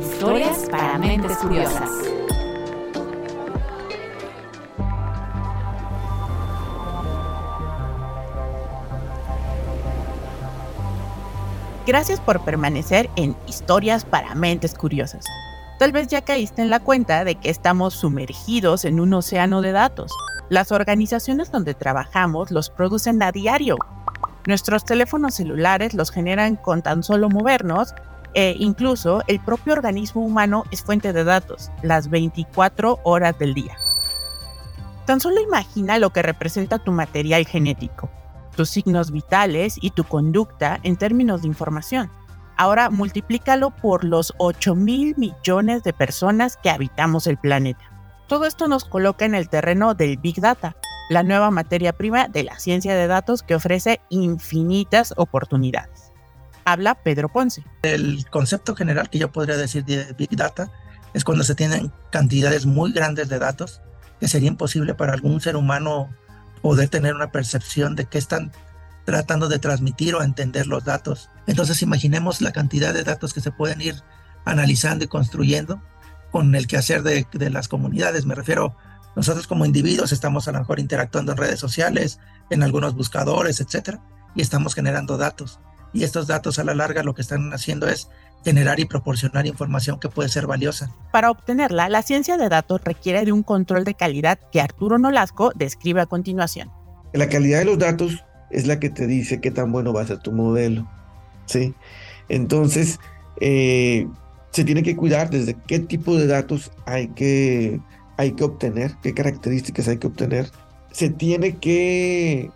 Historias 0.00 0.66
para 0.70 0.96
mentes 0.96 1.36
curiosas. 1.36 1.90
Gracias 11.86 12.18
por 12.18 12.40
permanecer 12.40 13.08
en 13.14 13.36
Historias 13.46 14.04
para 14.04 14.34
Mentes 14.34 14.74
Curiosas. 14.74 15.24
Tal 15.78 15.92
vez 15.92 16.08
ya 16.08 16.20
caíste 16.20 16.60
en 16.60 16.68
la 16.68 16.80
cuenta 16.80 17.22
de 17.22 17.36
que 17.36 17.48
estamos 17.48 17.94
sumergidos 17.94 18.84
en 18.84 18.98
un 18.98 19.14
océano 19.14 19.62
de 19.62 19.70
datos. 19.70 20.10
Las 20.48 20.72
organizaciones 20.72 21.52
donde 21.52 21.74
trabajamos 21.74 22.50
los 22.50 22.70
producen 22.70 23.22
a 23.22 23.30
diario. 23.30 23.76
Nuestros 24.48 24.84
teléfonos 24.84 25.36
celulares 25.36 25.94
los 25.94 26.10
generan 26.10 26.56
con 26.56 26.82
tan 26.82 27.04
solo 27.04 27.28
movernos 27.28 27.94
e 28.34 28.56
incluso 28.58 29.22
el 29.28 29.38
propio 29.38 29.74
organismo 29.74 30.22
humano 30.22 30.64
es 30.72 30.82
fuente 30.82 31.12
de 31.12 31.22
datos, 31.22 31.70
las 31.82 32.10
24 32.10 32.98
horas 33.04 33.38
del 33.38 33.54
día. 33.54 33.76
Tan 35.04 35.20
solo 35.20 35.40
imagina 35.40 35.98
lo 35.98 36.10
que 36.10 36.22
representa 36.22 36.80
tu 36.80 36.90
material 36.90 37.46
genético 37.46 38.10
tus 38.56 38.70
signos 38.70 39.12
vitales 39.12 39.76
y 39.80 39.90
tu 39.90 40.04
conducta 40.04 40.80
en 40.82 40.96
términos 40.96 41.42
de 41.42 41.48
información. 41.48 42.10
Ahora 42.56 42.90
multiplícalo 42.90 43.70
por 43.70 44.02
los 44.02 44.32
8 44.38 44.74
mil 44.74 45.14
millones 45.16 45.82
de 45.82 45.92
personas 45.92 46.56
que 46.56 46.70
habitamos 46.70 47.26
el 47.26 47.36
planeta. 47.36 47.84
Todo 48.28 48.46
esto 48.46 48.66
nos 48.66 48.84
coloca 48.84 49.24
en 49.24 49.34
el 49.34 49.48
terreno 49.48 49.94
del 49.94 50.16
Big 50.16 50.40
Data, 50.40 50.74
la 51.10 51.22
nueva 51.22 51.50
materia 51.50 51.92
prima 51.92 52.26
de 52.28 52.42
la 52.42 52.58
ciencia 52.58 52.96
de 52.96 53.06
datos 53.06 53.42
que 53.42 53.54
ofrece 53.54 54.00
infinitas 54.08 55.14
oportunidades. 55.16 56.12
Habla 56.64 56.96
Pedro 56.96 57.28
Ponce. 57.28 57.62
El 57.82 58.28
concepto 58.30 58.74
general 58.74 59.08
que 59.08 59.18
yo 59.18 59.30
podría 59.30 59.56
decir 59.56 59.84
de 59.84 60.12
Big 60.14 60.34
Data 60.34 60.72
es 61.14 61.22
cuando 61.22 61.44
se 61.44 61.54
tienen 61.54 61.92
cantidades 62.10 62.66
muy 62.66 62.92
grandes 62.92 63.28
de 63.28 63.38
datos 63.38 63.80
que 64.18 64.28
sería 64.28 64.48
imposible 64.48 64.94
para 64.94 65.12
algún 65.12 65.40
ser 65.40 65.56
humano 65.56 66.08
poder 66.62 66.88
tener 66.88 67.14
una 67.14 67.30
percepción 67.30 67.94
de 67.96 68.06
qué 68.06 68.18
están 68.18 68.52
tratando 69.04 69.48
de 69.48 69.58
transmitir 69.58 70.14
o 70.14 70.22
entender 70.22 70.66
los 70.66 70.84
datos. 70.84 71.30
Entonces 71.46 71.80
imaginemos 71.82 72.40
la 72.40 72.52
cantidad 72.52 72.92
de 72.92 73.04
datos 73.04 73.32
que 73.32 73.40
se 73.40 73.52
pueden 73.52 73.80
ir 73.80 74.02
analizando 74.44 75.04
y 75.04 75.08
construyendo 75.08 75.80
con 76.32 76.54
el 76.54 76.66
quehacer 76.66 77.02
de, 77.02 77.26
de 77.32 77.50
las 77.50 77.68
comunidades. 77.68 78.26
Me 78.26 78.34
refiero, 78.34 78.76
nosotros 79.14 79.46
como 79.46 79.64
individuos 79.64 80.12
estamos 80.12 80.48
a 80.48 80.52
lo 80.52 80.58
mejor 80.58 80.80
interactuando 80.80 81.32
en 81.32 81.38
redes 81.38 81.60
sociales, 81.60 82.18
en 82.50 82.62
algunos 82.62 82.94
buscadores, 82.94 83.60
etcétera, 83.60 84.02
y 84.34 84.42
estamos 84.42 84.74
generando 84.74 85.16
datos. 85.16 85.60
Y 85.92 86.04
estos 86.04 86.26
datos 86.26 86.58
a 86.58 86.64
la 86.64 86.74
larga 86.74 87.02
lo 87.02 87.14
que 87.14 87.22
están 87.22 87.52
haciendo 87.54 87.88
es 87.88 88.08
generar 88.44 88.78
y 88.80 88.84
proporcionar 88.84 89.46
información 89.46 89.98
que 89.98 90.08
puede 90.08 90.28
ser 90.28 90.46
valiosa. 90.46 90.90
Para 91.12 91.30
obtenerla, 91.30 91.88
la 91.88 92.02
ciencia 92.02 92.36
de 92.36 92.48
datos 92.48 92.80
requiere 92.84 93.24
de 93.24 93.32
un 93.32 93.42
control 93.42 93.84
de 93.84 93.94
calidad 93.94 94.38
que 94.52 94.60
Arturo 94.60 94.98
Nolasco 94.98 95.52
describe 95.54 96.00
a 96.00 96.06
continuación. 96.06 96.70
La 97.12 97.28
calidad 97.28 97.60
de 97.60 97.64
los 97.64 97.78
datos 97.78 98.24
es 98.50 98.66
la 98.66 98.78
que 98.78 98.90
te 98.90 99.06
dice 99.06 99.40
qué 99.40 99.50
tan 99.50 99.72
bueno 99.72 99.92
va 99.92 100.02
a 100.02 100.06
ser 100.06 100.18
tu 100.18 100.32
modelo. 100.32 100.86
¿sí? 101.46 101.74
Entonces, 102.28 102.98
eh, 103.40 104.06
se 104.50 104.64
tiene 104.64 104.82
que 104.82 104.96
cuidar 104.96 105.30
desde 105.30 105.56
qué 105.66 105.78
tipo 105.78 106.16
de 106.16 106.26
datos 106.26 106.72
hay 106.86 107.08
que, 107.08 107.80
hay 108.16 108.32
que 108.32 108.44
obtener, 108.44 108.92
qué 109.02 109.14
características 109.14 109.88
hay 109.88 109.98
que 109.98 110.06
obtener. 110.06 110.50
Se 110.92 111.10
tiene 111.10 111.56
que, 111.56 112.50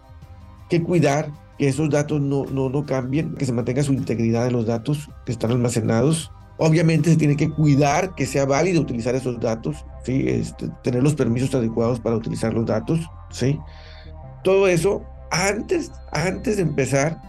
que 0.69 0.83
cuidar 0.83 1.31
que 1.61 1.69
esos 1.69 1.91
datos 1.91 2.23
no, 2.23 2.47
no, 2.47 2.71
no 2.71 2.87
cambien, 2.87 3.35
que 3.35 3.45
se 3.45 3.53
mantenga 3.53 3.83
su 3.83 3.93
integridad 3.93 4.45
de 4.45 4.51
los 4.51 4.65
datos 4.65 5.11
que 5.27 5.33
están 5.33 5.51
almacenados. 5.51 6.33
Obviamente 6.57 7.11
se 7.11 7.19
tiene 7.19 7.37
que 7.37 7.51
cuidar 7.51 8.15
que 8.15 8.25
sea 8.25 8.47
válido 8.47 8.81
utilizar 8.81 9.15
esos 9.15 9.39
datos, 9.39 9.85
¿sí? 10.03 10.25
Este, 10.27 10.71
tener 10.83 11.03
los 11.03 11.15
permisos 11.15 11.55
adecuados 11.55 12.01
para 12.01 12.17
utilizar 12.17 12.55
los 12.55 12.65
datos. 12.65 13.01
¿sí? 13.31 13.59
Todo 14.43 14.69
eso 14.69 15.05
antes, 15.31 15.93
antes 16.13 16.57
de 16.57 16.63
empezar 16.63 17.21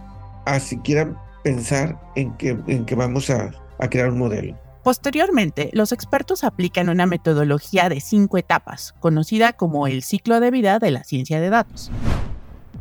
a 0.46 0.58
siquiera 0.60 1.14
pensar 1.44 2.00
en 2.16 2.34
que, 2.38 2.58
en 2.68 2.86
que 2.86 2.94
vamos 2.94 3.28
a, 3.28 3.50
a 3.80 3.90
crear 3.90 4.08
un 4.08 4.18
modelo. 4.18 4.58
Posteriormente, 4.82 5.68
los 5.74 5.92
expertos 5.92 6.42
aplican 6.42 6.88
una 6.88 7.04
metodología 7.04 7.90
de 7.90 8.00
cinco 8.00 8.38
etapas, 8.38 8.94
conocida 8.98 9.52
como 9.52 9.86
el 9.86 10.02
ciclo 10.02 10.40
de 10.40 10.50
vida 10.50 10.78
de 10.78 10.90
la 10.90 11.04
ciencia 11.04 11.38
de 11.38 11.50
datos. 11.50 11.90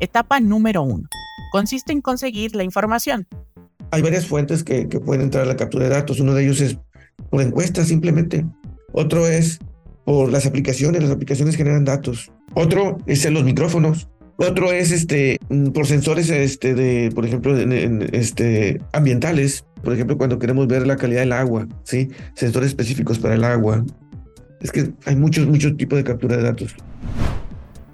Etapa 0.01 0.39
número 0.39 0.81
uno 0.81 1.07
consiste 1.51 1.93
en 1.93 2.01
conseguir 2.01 2.55
la 2.55 2.63
información. 2.63 3.27
Hay 3.91 4.01
varias 4.01 4.25
fuentes 4.25 4.63
que, 4.63 4.89
que, 4.89 4.99
pueden 4.99 5.21
entrar 5.21 5.43
a 5.43 5.45
la 5.45 5.55
captura 5.55 5.83
de 5.83 5.91
datos. 5.91 6.19
Uno 6.19 6.33
de 6.33 6.43
ellos 6.43 6.59
es 6.59 6.79
por 7.29 7.39
encuestas 7.39 7.89
simplemente. 7.89 8.43
Otro 8.93 9.27
es 9.27 9.59
por 10.03 10.31
las 10.31 10.47
aplicaciones. 10.47 11.03
Las 11.03 11.11
aplicaciones 11.11 11.55
generan 11.55 11.85
datos. 11.85 12.31
Otro 12.55 12.97
es 13.05 13.23
en 13.25 13.35
los 13.35 13.43
micrófonos. 13.43 14.09
Otro 14.37 14.71
es 14.71 14.91
este 14.91 15.37
por 15.71 15.85
sensores 15.85 16.31
este 16.31 16.73
de 16.73 17.11
por 17.13 17.27
ejemplo 17.27 17.55
en, 17.59 17.71
en, 17.71 18.09
este 18.11 18.81
ambientales. 18.93 19.65
Por 19.83 19.93
ejemplo 19.93 20.17
cuando 20.17 20.39
queremos 20.39 20.65
ver 20.65 20.87
la 20.87 20.95
calidad 20.95 21.19
del 21.19 21.33
agua, 21.33 21.67
sí, 21.83 22.09
sensores 22.33 22.69
específicos 22.69 23.19
para 23.19 23.35
el 23.35 23.43
agua. 23.43 23.85
Es 24.61 24.71
que 24.71 24.93
hay 25.05 25.15
muchos 25.15 25.45
muchos 25.45 25.77
tipos 25.77 25.97
de 25.97 26.03
captura 26.03 26.37
de 26.37 26.43
datos. 26.43 26.75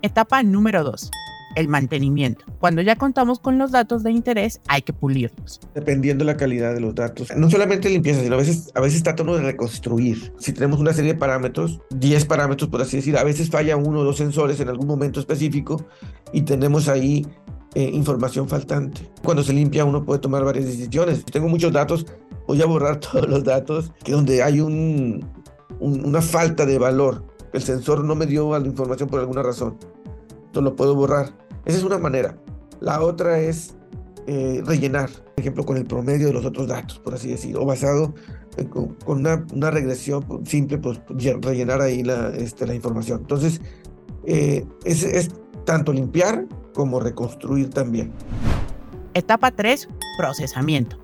Etapa 0.02 0.42
número 0.42 0.86
2 0.86 1.12
el 1.58 1.68
mantenimiento. 1.68 2.46
Cuando 2.60 2.84
ya 2.84 2.96
contamos 2.96 3.40
con 3.40 3.58
los 3.58 3.72
datos 3.72 4.04
de 4.04 4.12
interés, 4.12 4.62
hay 4.68 4.84
que 4.84 4.94
pulirlos. 4.94 5.60
Dependiendo 5.74 6.24
de 6.24 6.32
la 6.32 6.38
calidad 6.38 6.76
de 6.76 6.80
los 6.80 6.94
datos. 6.94 7.30
No 7.36 7.50
solamente 7.50 7.90
limpieza, 7.90 8.22
sino 8.22 8.36
a 8.36 8.38
veces, 8.38 8.72
a 8.76 8.80
veces 8.80 9.02
tratamos 9.02 9.40
de 9.40 9.44
reconstruir. 9.44 10.32
Si 10.38 10.54
tenemos 10.54 10.80
una 10.80 10.94
serie 10.94 11.14
de 11.14 11.20
parámetros, 11.20 11.82
10 11.90 12.26
parámetros 12.26 12.70
por 12.70 12.82
así 12.82 12.98
decir, 12.98 13.18
a 13.18 13.24
veces 13.24 13.50
falla 13.50 13.76
uno 13.76 14.02
o 14.02 14.04
dos 14.04 14.18
sensores 14.18 14.60
en 14.60 14.70
algún 14.70 14.86
momento 14.86 15.20
específico 15.20 15.84
y 16.32 16.44
tenemos 16.44 16.88
ahí 16.90 17.26
eh, 17.74 17.90
información 17.92 18.48
faltante. 18.48 19.02
Cuando 19.24 19.42
se 19.42 19.54
limpia 19.54 19.84
uno 19.84 20.06
puede 20.06 20.20
tomar 20.20 20.44
varias 20.44 20.66
decisiones. 20.66 21.18
Si 21.20 21.24
tengo 21.24 21.48
muchos 21.48 21.74
datos, 21.74 22.06
voy 22.46 22.62
a 22.62 22.68
borrar 22.68 23.00
todos 23.00 23.28
los 23.28 23.44
datos 23.44 23.92
que 24.04 24.12
donde 24.12 24.44
hay 24.44 24.60
un, 24.60 25.28
un, 25.80 26.06
una 26.06 26.22
falta 26.22 26.68
de 26.68 26.78
valor. 26.78 27.24
El 27.52 27.64
sensor 27.64 28.04
no 28.04 28.14
me 28.14 28.28
dio 28.28 28.58
la 28.60 28.68
información 28.68 29.10
por 29.10 29.22
alguna 29.22 29.42
razón. 29.42 29.80
Entonces 30.58 30.64
lo 30.64 30.76
puedo 30.76 30.94
borrar. 30.94 31.47
Esa 31.68 31.78
es 31.80 31.84
una 31.84 31.98
manera. 31.98 32.38
La 32.80 33.02
otra 33.02 33.40
es 33.40 33.76
eh, 34.26 34.62
rellenar, 34.66 35.10
por 35.10 35.34
ejemplo, 35.38 35.66
con 35.66 35.76
el 35.76 35.86
promedio 35.86 36.28
de 36.28 36.34
los 36.34 36.46
otros 36.46 36.68
datos, 36.68 36.98
por 37.00 37.14
así 37.14 37.30
decirlo, 37.30 37.64
o 37.64 37.66
basado 37.66 38.16
con, 38.70 38.96
una, 39.06 39.72
regresión 39.72 40.24
simple, 40.46 40.78
pues 40.78 41.00
rellenar 41.42 41.82
ahí 41.82 42.04
la, 42.04 42.30
este, 42.30 42.74
información. 42.74 43.20
Entonces, 43.22 43.62
eh, 44.26 44.66
es, 44.86 45.04
es 45.04 45.30
tanto 45.66 45.92
limpiar 45.92 46.48
como 46.74 47.02
reconstruir 47.02 47.70
también. 47.70 48.14
Etapa 49.14 49.52
3. 49.52 49.90
Procesamiento. 50.18 50.98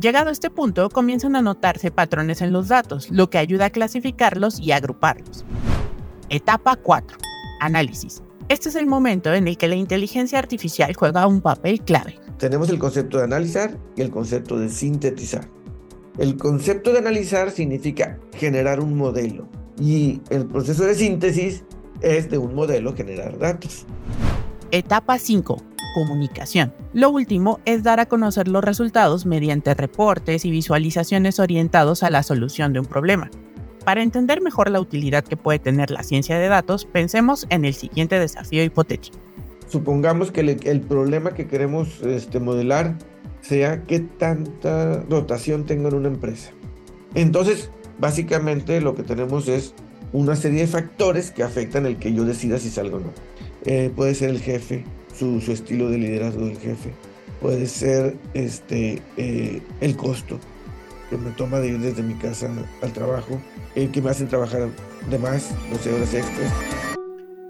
Llegado 0.00 0.30
a 0.30 0.32
este 0.32 0.50
punto, 0.50 0.88
comienzan 0.88 1.36
a 1.36 1.42
notarse 1.42 1.92
patrones 1.92 2.40
en 2.40 2.52
los 2.52 2.68
datos, 2.68 3.08
lo 3.10 3.30
que 3.30 3.38
ayuda 3.38 3.66
a 3.66 3.70
clasificarlos 3.70 4.58
y 4.58 4.72
agruparlos. 4.72 5.44
Etapa 6.28 6.76
4. 6.76 7.18
Análisis. 7.60 8.22
Este 8.48 8.68
es 8.68 8.74
el 8.74 8.86
momento 8.86 9.32
en 9.32 9.48
el 9.48 9.56
que 9.56 9.68
la 9.68 9.76
inteligencia 9.76 10.38
artificial 10.38 10.92
juega 10.94 11.26
un 11.26 11.40
papel 11.40 11.80
clave. 11.80 12.18
Tenemos 12.38 12.68
el 12.70 12.78
concepto 12.78 13.18
de 13.18 13.24
analizar 13.24 13.78
y 13.96 14.02
el 14.02 14.10
concepto 14.10 14.58
de 14.58 14.68
sintetizar. 14.68 15.48
El 16.18 16.36
concepto 16.36 16.92
de 16.92 16.98
analizar 16.98 17.50
significa 17.50 18.18
generar 18.34 18.80
un 18.80 18.96
modelo 18.96 19.48
y 19.80 20.20
el 20.30 20.46
proceso 20.46 20.84
de 20.84 20.94
síntesis 20.94 21.64
es 22.00 22.30
de 22.30 22.38
un 22.38 22.54
modelo 22.54 22.94
generar 22.94 23.38
datos. 23.38 23.86
Etapa 24.70 25.18
5. 25.18 25.62
Comunicación. 25.94 26.74
Lo 26.92 27.10
último 27.10 27.60
es 27.64 27.82
dar 27.82 28.00
a 28.00 28.06
conocer 28.06 28.48
los 28.48 28.64
resultados 28.64 29.24
mediante 29.24 29.74
reportes 29.74 30.44
y 30.44 30.50
visualizaciones 30.50 31.38
orientados 31.38 32.02
a 32.02 32.10
la 32.10 32.22
solución 32.22 32.72
de 32.72 32.80
un 32.80 32.86
problema. 32.86 33.30
Para 33.84 34.02
entender 34.02 34.40
mejor 34.40 34.70
la 34.70 34.80
utilidad 34.80 35.24
que 35.24 35.36
puede 35.36 35.58
tener 35.58 35.90
la 35.90 36.02
ciencia 36.04 36.38
de 36.38 36.48
datos, 36.48 36.84
pensemos 36.84 37.46
en 37.50 37.64
el 37.64 37.74
siguiente 37.74 38.18
desafío 38.18 38.62
hipotético. 38.62 39.18
Supongamos 39.68 40.30
que 40.30 40.40
el, 40.40 40.80
problema 40.82 41.32
que 41.34 41.48
queremos 41.48 42.00
este, 42.02 42.38
modelar 42.38 42.96
sea 43.40 43.82
qué 43.84 44.00
tanta 44.00 45.02
rotación 45.08 45.64
tengo 45.66 45.88
en 45.88 45.94
una 45.94 46.08
empresa. 46.08 46.52
Entonces, 47.14 47.70
básicamente 47.98 48.80
lo 48.80 48.94
que 48.94 49.02
tenemos 49.02 49.48
es 49.48 49.74
una 50.12 50.36
serie 50.36 50.60
de 50.60 50.66
factores 50.66 51.30
que 51.30 51.42
afectan 51.42 51.86
el 51.86 51.96
que 51.96 52.12
yo 52.12 52.24
decida 52.24 52.58
si 52.58 52.70
salgo 52.70 52.98
o 52.98 53.00
no. 53.00 53.12
eh, 53.64 53.90
puede 53.94 54.14
ser 54.14 54.30
el 54.30 54.40
jefe, 54.40 54.84
su, 55.16 55.40
su, 55.40 55.52
estilo 55.52 55.88
de 55.88 55.98
liderazgo 55.98 56.46
del 56.46 56.58
jefe, 56.58 56.90
puede 57.40 57.66
ser 57.66 58.16
este, 58.34 59.02
eh, 59.16 59.60
el 59.80 59.96
costo 59.96 60.38
que 61.12 61.18
me 61.18 61.30
toma 61.32 61.60
de 61.60 61.68
ir 61.68 61.78
desde 61.78 62.02
mi 62.02 62.14
casa 62.14 62.48
al 62.80 62.92
trabajo, 62.92 63.38
eh, 63.74 63.90
que 63.92 64.00
me 64.00 64.08
hacen 64.08 64.28
trabajar 64.28 64.70
de 65.10 65.18
más, 65.18 65.54
12 65.70 65.92
horas 65.92 66.14
extras. 66.14 66.52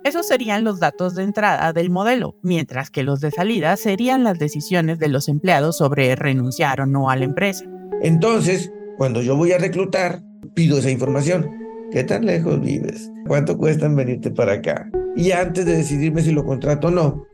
Esos 0.02 0.26
serían 0.26 0.64
los 0.64 0.81
datos 0.81 1.14
de 1.14 1.23
entrada 1.23 1.73
del 1.73 1.88
modelo, 1.88 2.35
mientras 2.42 2.90
que 2.90 3.04
los 3.04 3.21
de 3.21 3.31
salida 3.31 3.76
serían 3.76 4.25
las 4.25 4.40
decisiones 4.40 4.99
de 4.99 5.07
los 5.07 5.28
empleados 5.28 5.76
sobre 5.76 6.16
renunciar 6.16 6.81
o 6.81 6.87
no 6.87 7.09
a 7.09 7.14
la 7.14 7.25
empresa. 7.25 7.64
Entonces, 8.02 8.73
cuando 8.99 9.23
yo 9.23 9.37
voy 9.37 9.52
a 9.52 9.59
reclutar, 9.59 10.23
pido 10.54 10.78
esa 10.78 10.90
información. 10.90 11.49
¿Qué 11.92 12.02
tan 12.02 12.26
lejos 12.26 12.61
vives? 12.61 13.12
¿Cuánto 13.28 13.57
cuesta 13.57 13.87
venirte 13.87 14.33
para 14.33 14.54
acá? 14.54 14.90
Y 15.14 15.31
antes 15.31 15.64
de 15.66 15.76
decidirme 15.76 16.23
si 16.23 16.33
lo 16.33 16.45
contrato 16.45 16.88
o 16.88 16.90
no, 16.90 17.26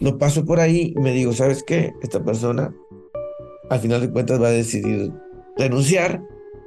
lo 0.00 0.18
paso 0.18 0.44
por 0.44 0.58
ahí 0.58 0.92
y 0.96 1.00
me 1.00 1.12
digo, 1.12 1.32
¿sabes 1.34 1.62
qué? 1.62 1.92
Esta 2.02 2.24
persona 2.24 2.74
al 3.70 3.78
final 3.78 4.00
de 4.00 4.10
cuentas 4.10 4.42
va 4.42 4.48
a 4.48 4.50
decidir 4.50 5.12
renunciar, 5.58 6.22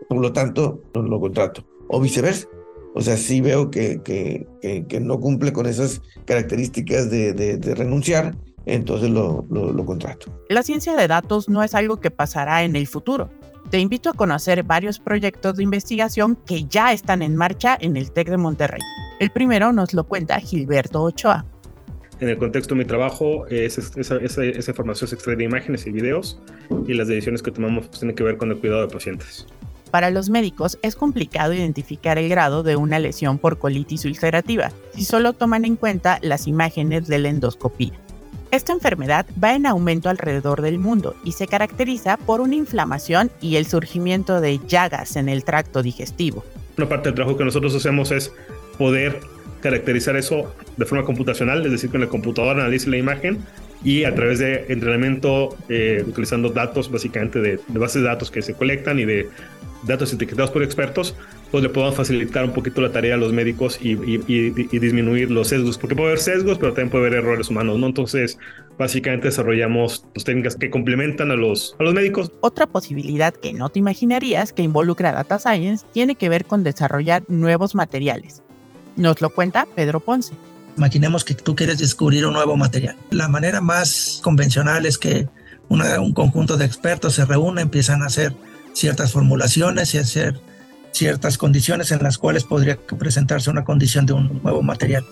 por 0.10 0.20
lo 0.20 0.34
tanto, 0.34 0.82
no 0.94 1.02
lo 1.04 1.20
contrato. 1.20 1.64
O 1.88 2.00
viceversa. 2.00 2.48
O 2.94 3.02
sea, 3.02 3.16
sí 3.16 3.40
veo 3.40 3.72
que, 3.72 4.02
que, 4.04 4.48
que, 4.62 5.00
no 5.00 5.20
cumple 5.20 5.54
con 5.54 5.66
esas 5.66 6.02
características 6.26 7.10
de, 7.10 7.32
de, 7.32 7.56
de 7.56 7.74
renunciar, 7.74 8.36
entonces 8.66 9.10
lo, 9.10 9.46
lo, 9.50 9.72
lo 9.72 9.86
contrato. 9.86 10.32
La 10.50 10.62
ciencia 10.62 10.96
de 10.96 11.08
datos 11.08 11.48
no 11.48 11.64
es 11.64 11.74
algo 11.74 12.02
que 12.02 12.12
pasará 12.12 12.64
en 12.64 12.76
el 12.76 12.88
futuro. 12.88 13.30
Te 13.70 13.80
invito 13.80 14.10
a 14.10 14.14
conocer 14.14 14.64
varios 14.64 15.00
proyectos 15.00 15.56
de 15.56 15.64
investigación 15.64 16.36
que 16.36 16.66
ya 16.66 16.92
están 16.92 17.22
en 17.22 17.38
marcha 17.38 17.78
en 17.80 17.96
el 17.96 18.12
TEC 18.12 18.30
de 18.30 18.38
Monterrey. 18.38 18.82
El 19.22 19.30
primero 19.30 19.72
nos 19.72 19.94
lo 19.94 20.04
cuenta 20.04 20.40
Gilberto 20.40 21.02
Ochoa. 21.02 21.46
En 22.22 22.30
el 22.30 22.38
contexto 22.38 22.76
de 22.76 22.80
mi 22.80 22.86
trabajo, 22.86 23.48
esa, 23.48 23.82
esa, 24.00 24.18
esa, 24.18 24.72
información 24.72 25.08
se 25.08 25.16
extrae 25.16 25.36
de 25.36 25.44
imágenes 25.44 25.88
y 25.88 25.92
videos 25.92 26.40
y 26.88 26.94
las 26.94 27.08
decisiones 27.08 27.42
que 27.42 27.50
tomamos 27.50 27.88
pues, 27.88 28.00
tienen 28.00 28.16
que 28.16 28.24
ver 28.24 28.38
con 28.38 28.52
el 28.52 28.58
cuidado 28.58 28.82
de 28.82 28.94
pacientes. 28.94 29.48
Para 29.90 30.12
los 30.12 30.30
médicos 30.30 30.78
es 30.84 30.96
complicado 30.96 31.52
identificar 31.52 32.20
el 32.20 32.30
grado 32.30 32.62
de 32.62 32.76
una 32.76 33.00
lesión 33.00 33.40
por 33.40 33.58
colitis 33.58 34.06
ulcerativa 34.06 34.72
si 34.94 35.04
solo 35.04 35.34
toman 35.34 35.66
en 35.66 35.76
cuenta 35.76 36.20
las 36.22 36.46
imágenes 36.46 37.08
de 37.08 37.18
la 37.18 37.30
endoscopía. 37.30 37.94
Esta 38.52 38.72
enfermedad 38.72 39.26
va 39.44 39.56
en 39.56 39.66
aumento 39.66 40.08
alrededor 40.08 40.62
del 40.62 40.78
mundo 40.78 41.16
y 41.24 41.32
se 41.32 41.48
caracteriza 41.48 42.18
por 42.18 42.40
una 42.40 42.54
inflamación 42.54 43.32
y 43.42 43.56
el 43.56 43.66
surgimiento 43.66 44.42
de 44.42 44.60
llagas 44.68 45.16
en 45.16 45.28
el 45.28 45.44
tracto 45.44 45.82
digestivo. 45.82 46.44
Una 46.78 46.88
parte 46.88 47.10
del 47.10 47.16
trabajo 47.16 47.36
que 47.36 47.46
nosotros 47.46 47.74
hacemos 47.74 48.12
es 48.12 48.32
poder 48.78 49.20
caracterizar 49.62 50.16
eso 50.16 50.54
de 50.78 50.86
forma 50.86 51.06
computacional, 51.06 51.66
es 51.66 51.72
decir, 51.72 51.90
que 51.90 51.98
el 51.98 52.08
computador 52.08 52.60
analice 52.60 52.90
la 52.90 52.98
imagen 52.98 53.40
y 53.84 54.04
a 54.04 54.14
través 54.14 54.40
de 54.40 54.66
entrenamiento, 54.70 55.56
eh, 55.70 56.04
utilizando 56.06 56.50
datos 56.50 56.92
básicamente 56.92 57.40
de, 57.40 57.60
de, 57.68 57.80
bases 57.80 58.02
de 58.02 58.08
datos 58.08 58.30
que 58.30 58.42
se 58.42 58.54
colectan 58.54 59.00
y 59.00 59.06
de 59.06 59.30
datos 59.84 60.14
etiquetados 60.14 60.52
por 60.52 60.62
expertos, 60.64 61.16
pues 61.50 61.64
le 61.64 61.70
podamos 61.70 61.96
facilitar 61.96 62.46
un 62.46 62.54
poquito 62.54 62.82
la 62.82 62.92
tarea 62.92 63.16
a 63.16 63.18
los 63.18 63.34
médicos 63.34 63.80
y, 63.82 63.94
y, 63.94 64.24
y, 64.28 64.68
y, 64.72 64.80
disminuir 64.80 65.32
los 65.32 65.48
sesgos, 65.48 65.78
porque 65.78 65.96
puede 65.96 66.10
haber 66.10 66.20
sesgos, 66.20 66.58
pero 66.60 66.74
también 66.74 66.90
puede 66.92 67.08
haber 67.08 67.20
errores 67.20 67.50
humanos, 67.50 67.80
¿no? 67.80 67.88
Entonces, 67.88 68.38
básicamente 68.78 69.28
desarrollamos 69.28 70.06
pues, 70.14 70.24
técnicas 70.24 70.56
que 70.56 70.70
complementan 70.70 71.32
a 71.32 71.36
los, 71.36 71.76
a 71.80 71.84
los 71.84 71.94
médicos. 71.94 72.32
Otra 72.42 72.68
posibilidad 72.68 73.34
que 73.34 73.54
no 73.54 73.70
te 73.70 73.80
imaginarías 73.80 74.54
que 74.54 74.62
involucra 74.62 75.12
Data 75.12 75.40
Science 75.40 75.86
tiene 75.92 76.16
que 76.16 76.30
ver 76.30 76.46
con 76.46 76.64
desarrollar 76.64 77.24
nuevos 77.28 77.74
materiales. 77.74 78.44
Nos 78.96 79.22
lo 79.22 79.30
cuenta 79.30 79.68
Pedro 79.76 80.00
Ponce. 80.00 80.34
Imaginemos 80.78 81.24
que 81.24 81.34
tú 81.34 81.56
quieres 81.56 81.80
descubrir 81.80 82.26
un 82.26 82.34
nuevo 82.34 82.56
material. 82.58 82.96
La 83.10 83.28
manera 83.28 83.62
más 83.62 84.20
convencional 84.24 84.86
es 84.86 84.98
que 84.98 85.28
un 85.68 86.14
conjunto 86.14 86.58
de 86.58 86.66
expertos 86.66 87.14
se 87.16 87.26
reúne, 87.26 87.62
empiezan 87.62 88.04
a 88.04 88.08
hacer 88.08 88.36
ciertas 88.74 89.12
formulaciones 89.12 89.94
y 89.94 90.00
hacer 90.00 90.40
ciertas 90.92 91.38
condiciones 91.38 91.92
en 91.92 92.04
las 92.04 92.18
cuales 92.18 92.44
podría 92.44 92.78
presentarse 92.78 93.50
una 93.50 93.64
condición 93.64 94.06
de 94.06 94.14
un 94.14 94.42
nuevo 94.44 94.62
material. 94.62 95.06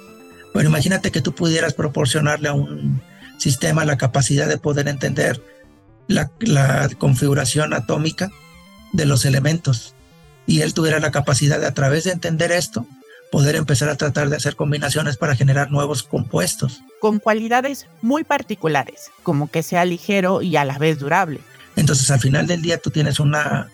Pero 0.54 0.68
imagínate 0.68 1.12
que 1.12 1.22
tú 1.22 1.34
pudieras 1.34 1.74
proporcionarle 1.74 2.50
a 2.50 2.54
un 2.54 3.02
sistema 3.38 3.86
la 3.86 3.98
capacidad 3.98 4.48
de 4.48 4.58
poder 4.58 4.88
entender 4.88 5.42
la, 6.08 6.32
la 6.40 6.90
configuración 6.98 7.74
atómica 7.74 8.32
de 8.92 9.06
los 9.06 9.26
elementos 9.26 9.96
y 10.46 10.62
él 10.62 10.74
tuviera 10.74 11.00
la 11.00 11.12
capacidad 11.12 11.60
de 11.60 11.68
a 11.68 11.74
través 11.74 12.06
de 12.06 12.12
entender 12.12 12.52
esto 12.52 12.86
poder 13.32 13.56
empezar 13.56 13.90
a 13.90 13.96
tratar 13.96 14.30
de 14.30 14.36
hacer 14.36 14.56
combinaciones 14.56 15.18
para 15.18 15.36
generar 15.36 15.72
nuevos 15.72 16.04
compuestos. 16.04 16.82
Con 17.00 17.20
cualidades 17.20 17.88
muy 18.02 18.24
particulares, 18.24 19.12
como 19.24 19.50
que 19.50 19.64
sea 19.64 19.86
ligero 19.86 20.42
y 20.42 20.56
a 20.56 20.66
la 20.66 20.78
vez 20.78 21.00
durable. 21.00 21.40
Entonces 21.76 22.10
al 22.12 22.20
final 22.20 22.48
del 22.48 22.62
día 22.62 22.78
tú 22.78 22.90
tienes 22.90 23.20
una, 23.20 23.70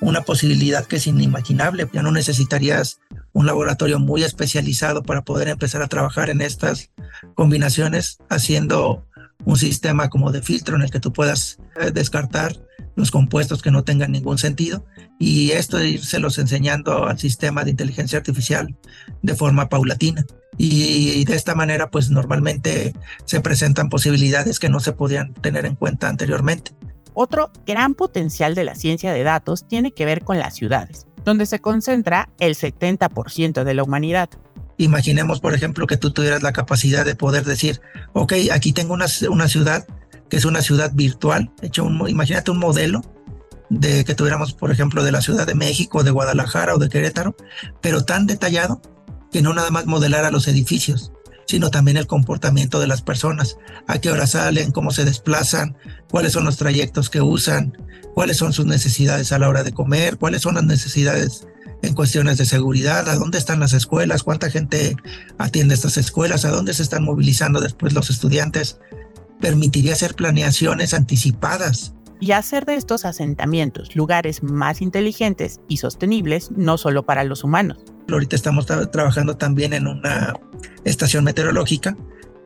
una 0.00 0.22
posibilidad 0.22 0.86
que 0.86 0.96
es 0.96 1.06
inimaginable. 1.06 1.88
Ya 1.92 2.02
no 2.02 2.12
necesitarías 2.12 3.00
un 3.32 3.46
laboratorio 3.46 3.98
muy 3.98 4.22
especializado 4.22 5.02
para 5.02 5.22
poder 5.22 5.48
empezar 5.48 5.82
a 5.82 5.88
trabajar 5.88 6.30
en 6.30 6.40
estas 6.40 6.90
combinaciones, 7.34 8.18
haciendo 8.28 9.04
un 9.44 9.56
sistema 9.56 10.08
como 10.08 10.32
de 10.32 10.42
filtro 10.42 10.76
en 10.76 10.82
el 10.82 10.90
que 10.90 11.00
tú 11.00 11.12
puedas 11.12 11.58
eh, 11.80 11.90
descartar 11.92 12.56
los 12.94 13.10
compuestos 13.10 13.62
que 13.62 13.70
no 13.70 13.84
tengan 13.84 14.12
ningún 14.12 14.38
sentido 14.38 14.84
y 15.18 15.50
esto 15.52 15.78
los 16.18 16.38
enseñando 16.38 17.06
al 17.06 17.18
sistema 17.18 17.62
de 17.62 17.70
inteligencia 17.70 18.18
artificial 18.18 18.74
de 19.22 19.34
forma 19.34 19.68
paulatina. 19.68 20.24
Y 20.58 21.22
de 21.26 21.36
esta 21.36 21.54
manera, 21.54 21.90
pues 21.90 22.08
normalmente 22.08 22.94
se 23.26 23.42
presentan 23.42 23.90
posibilidades 23.90 24.58
que 24.58 24.70
no 24.70 24.80
se 24.80 24.92
podían 24.92 25.34
tener 25.34 25.66
en 25.66 25.74
cuenta 25.74 26.08
anteriormente. 26.08 26.72
Otro 27.12 27.50
gran 27.66 27.94
potencial 27.94 28.54
de 28.54 28.64
la 28.64 28.74
ciencia 28.74 29.12
de 29.12 29.22
datos 29.22 29.68
tiene 29.68 29.92
que 29.92 30.06
ver 30.06 30.22
con 30.24 30.38
las 30.38 30.54
ciudades, 30.54 31.06
donde 31.24 31.44
se 31.44 31.60
concentra 31.60 32.30
el 32.38 32.54
70% 32.54 33.64
de 33.64 33.74
la 33.74 33.82
humanidad. 33.82 34.30
Imaginemos, 34.78 35.40
por 35.40 35.54
ejemplo, 35.54 35.86
que 35.86 35.96
tú 35.96 36.10
tuvieras 36.10 36.42
la 36.42 36.52
capacidad 36.52 37.04
de 37.04 37.14
poder 37.14 37.44
decir, 37.44 37.80
ok, 38.12 38.34
aquí 38.52 38.72
tengo 38.72 38.94
una, 38.94 39.06
una 39.30 39.48
ciudad 39.48 39.86
que 40.28 40.36
es 40.36 40.44
una 40.44 40.62
ciudad 40.62 40.92
virtual. 40.94 41.50
hecho, 41.62 41.84
un, 41.84 42.08
imagínate 42.08 42.50
un 42.50 42.58
modelo 42.58 43.02
de 43.68 44.04
que 44.04 44.14
tuviéramos, 44.14 44.52
por 44.52 44.70
ejemplo, 44.70 45.02
de 45.02 45.12
la 45.12 45.20
Ciudad 45.20 45.46
de 45.46 45.54
México, 45.54 46.02
de 46.02 46.10
Guadalajara 46.10 46.74
o 46.74 46.78
de 46.78 46.88
Querétaro, 46.88 47.36
pero 47.80 48.04
tan 48.04 48.26
detallado 48.26 48.80
que 49.32 49.42
no 49.42 49.54
nada 49.54 49.70
más 49.70 49.86
modelara 49.86 50.30
los 50.30 50.48
edificios, 50.48 51.12
sino 51.46 51.70
también 51.70 51.96
el 51.96 52.06
comportamiento 52.06 52.80
de 52.80 52.86
las 52.86 53.02
personas, 53.02 53.56
a 53.86 53.98
qué 53.98 54.10
hora 54.10 54.26
salen, 54.26 54.72
cómo 54.72 54.90
se 54.90 55.04
desplazan, 55.04 55.76
cuáles 56.10 56.32
son 56.32 56.44
los 56.44 56.56
trayectos 56.56 57.10
que 57.10 57.20
usan, 57.20 57.76
cuáles 58.14 58.36
son 58.36 58.52
sus 58.52 58.66
necesidades 58.66 59.32
a 59.32 59.38
la 59.38 59.48
hora 59.48 59.62
de 59.62 59.72
comer, 59.72 60.16
cuáles 60.16 60.42
son 60.42 60.56
las 60.56 60.64
necesidades 60.64 61.46
en 61.82 61.94
cuestiones 61.94 62.38
de 62.38 62.46
seguridad, 62.46 63.08
a 63.08 63.16
dónde 63.16 63.38
están 63.38 63.60
las 63.60 63.72
escuelas, 63.72 64.22
cuánta 64.22 64.50
gente 64.50 64.96
atiende 65.38 65.74
estas 65.74 65.96
escuelas, 65.96 66.44
a 66.44 66.50
dónde 66.50 66.74
se 66.74 66.82
están 66.82 67.04
movilizando 67.04 67.60
después 67.60 67.92
los 67.92 68.10
estudiantes. 68.10 68.78
Permitiría 69.40 69.92
hacer 69.92 70.14
planeaciones 70.14 70.94
anticipadas 70.94 71.92
y 72.20 72.32
hacer 72.32 72.64
de 72.64 72.76
estos 72.76 73.04
asentamientos 73.04 73.94
lugares 73.94 74.42
más 74.42 74.80
inteligentes 74.80 75.60
y 75.68 75.76
sostenibles, 75.78 76.50
no 76.52 76.78
solo 76.78 77.04
para 77.04 77.24
los 77.24 77.44
humanos. 77.44 77.78
Ahorita 78.10 78.36
estamos 78.36 78.66
tra 78.66 78.90
trabajando 78.90 79.36
también 79.36 79.72
en 79.72 79.86
una 79.86 80.34
estación 80.84 81.24
meteorológica 81.24 81.96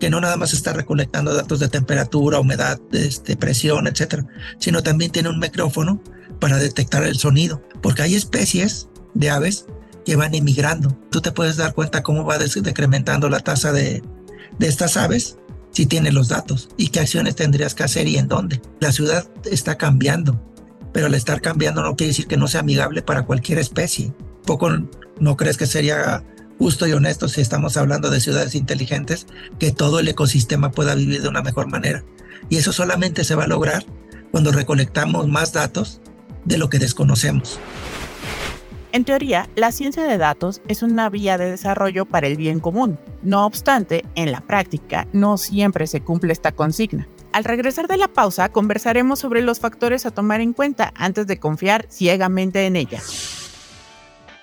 que 0.01 0.11
no 0.11 0.21
nada 0.21 0.37
más 0.37 0.55
está 0.55 0.73
recolectando 0.73 1.35
datos 1.35 1.61
de 1.61 1.69
temperatura, 1.69 2.41
humedad, 2.41 2.81
este, 2.93 3.37
presión, 3.37 3.87
etcétera, 3.87 4.27
sino 4.59 4.83
también 4.83 5.13
tiene 5.13 5.29
un 5.29 5.39
micrófono 5.39 6.03
para 6.41 6.57
detectar 6.57 7.05
el 7.05 7.17
sonido, 7.17 7.63
porque 7.83 8.03
hay 8.03 8.15
especies 8.15 8.89
de 9.15 9.31
aves 9.31 9.67
que 10.05 10.17
van 10.17 10.35
emigrando. 10.35 10.97
Tú 11.11 11.21
te 11.21 11.33
puedes 11.33 11.57
dar 11.57 11.75
cuenta 11.75 12.03
cómo 12.03 12.25
va 12.25 12.39
decrementando 12.39 13.29
la 13.29 13.41
tasa 13.41 13.73
de, 13.73 14.03
de 14.59 14.67
estas 14.67 14.97
aves 14.97 15.37
si 15.73 15.87
tienes 15.87 16.15
los 16.15 16.29
datos 16.29 16.69
y 16.77 16.89
qué 16.89 17.01
acciones 17.01 17.37
tendrías 17.37 17.75
que 17.75 17.85
hacer 17.85 18.09
y 18.09 18.17
en 18.17 18.29
dónde. 18.29 18.61
La 18.81 18.93
ciudad 18.93 19.29
está 19.51 19.77
cambiando, 19.77 20.41
pero 20.93 21.07
al 21.07 21.15
estar 21.15 21.41
cambiando 21.41 21.83
no 21.83 21.97
quiere 21.97 22.09
decir 22.09 22.27
que 22.27 22.37
no 22.37 22.49
sea 22.49 22.61
amigable 22.61 23.03
para 23.03 23.25
cualquier 23.25 23.59
especie. 23.59 24.13
Poco 24.45 24.71
no 25.21 25.37
crees 25.37 25.57
que 25.57 25.67
sería 25.67 26.25
justo 26.59 26.87
y 26.87 26.93
honesto 26.93 27.29
si 27.29 27.41
estamos 27.41 27.77
hablando 27.77 28.11
de 28.11 28.21
ciudades 28.21 28.55
inteligentes 28.55 29.27
que 29.59 29.73
todo 29.73 30.01
el 30.01 30.09
ecosistema 30.09 30.71
pueda 30.71 30.95
vivir 30.95 31.23
de 31.23 31.29
una 31.29 31.43
mejor 31.43 31.69
manera. 31.69 32.05
Y 32.49 32.57
eso 32.57 32.73
solamente 32.73 33.25
se 33.25 33.35
va 33.35 33.45
a 33.45 33.49
lograr 33.49 33.85
cuando 34.31 34.53
recolectamos 34.53 35.29
más 35.29 35.53
datos 35.53 36.01
de 36.45 36.59
lo 36.59 36.69
que 36.69 36.79
desconocemos. 36.79 37.59
En 38.93 39.05
teoría, 39.05 39.49
la 39.55 39.71
ciencia 39.71 40.03
de 40.03 40.19
datos 40.19 40.63
es 40.67 40.83
una 40.83 41.09
vía 41.11 41.39
de 41.39 41.49
desarrollo 41.49 42.07
para 42.07 42.27
el 42.27 42.37
bien 42.37 42.59
común. 42.59 42.99
No 43.23 43.47
obstante, 43.47 44.05
en 44.17 44.33
la 44.33 44.41
práctica 44.41 45.07
no 45.13 45.39
siempre 45.39 45.87
se 45.87 46.01
cumple 46.01 46.33
esta 46.33 46.51
consigna. 46.51 47.07
Al 47.33 47.45
regresar 47.45 47.87
de 47.87 47.97
la 47.97 48.09
pausa, 48.09 48.49
conversaremos 48.49 49.21
sobre 49.21 49.43
los 49.43 49.61
factores 49.61 50.07
a 50.07 50.11
tomar 50.11 50.41
en 50.41 50.53
cuenta 50.53 50.93
antes 50.97 51.29
de 51.29 51.39
confiar 51.39 51.87
ciegamente 51.89 52.67
en 52.67 52.75
ella. 52.75 53.01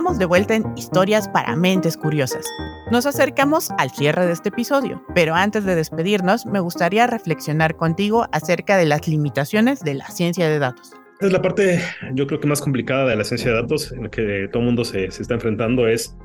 Estamos 0.00 0.18
de 0.18 0.24
vuelta 0.24 0.54
en 0.54 0.64
Historias 0.78 1.28
para 1.28 1.54
Mentes 1.56 1.98
Curiosas. 1.98 2.46
Nos 2.90 3.04
acercamos 3.04 3.70
al 3.76 3.90
cierre 3.90 4.24
de 4.24 4.32
este 4.32 4.48
episodio, 4.48 5.04
pero 5.14 5.34
antes 5.34 5.66
de 5.66 5.74
despedirnos 5.74 6.46
me 6.46 6.58
gustaría 6.58 7.06
reflexionar 7.06 7.76
contigo 7.76 8.26
acerca 8.32 8.78
de 8.78 8.86
las 8.86 9.06
limitaciones 9.06 9.80
de 9.80 9.92
la 9.92 10.06
ciencia 10.06 10.48
de 10.48 10.58
datos. 10.58 10.94
Es 11.20 11.30
la 11.30 11.42
parte, 11.42 11.82
yo 12.14 12.26
creo 12.26 12.40
que 12.40 12.48
más 12.48 12.62
complicada 12.62 13.04
de 13.10 13.14
la 13.14 13.24
ciencia 13.24 13.50
de 13.50 13.56
datos, 13.60 13.92
en 13.92 14.04
la 14.04 14.10
que 14.10 14.48
todo 14.50 14.62
el 14.62 14.66
mundo 14.68 14.86
se, 14.86 15.10
se 15.10 15.20
está 15.20 15.34
enfrentando, 15.34 15.86
es 15.86 16.16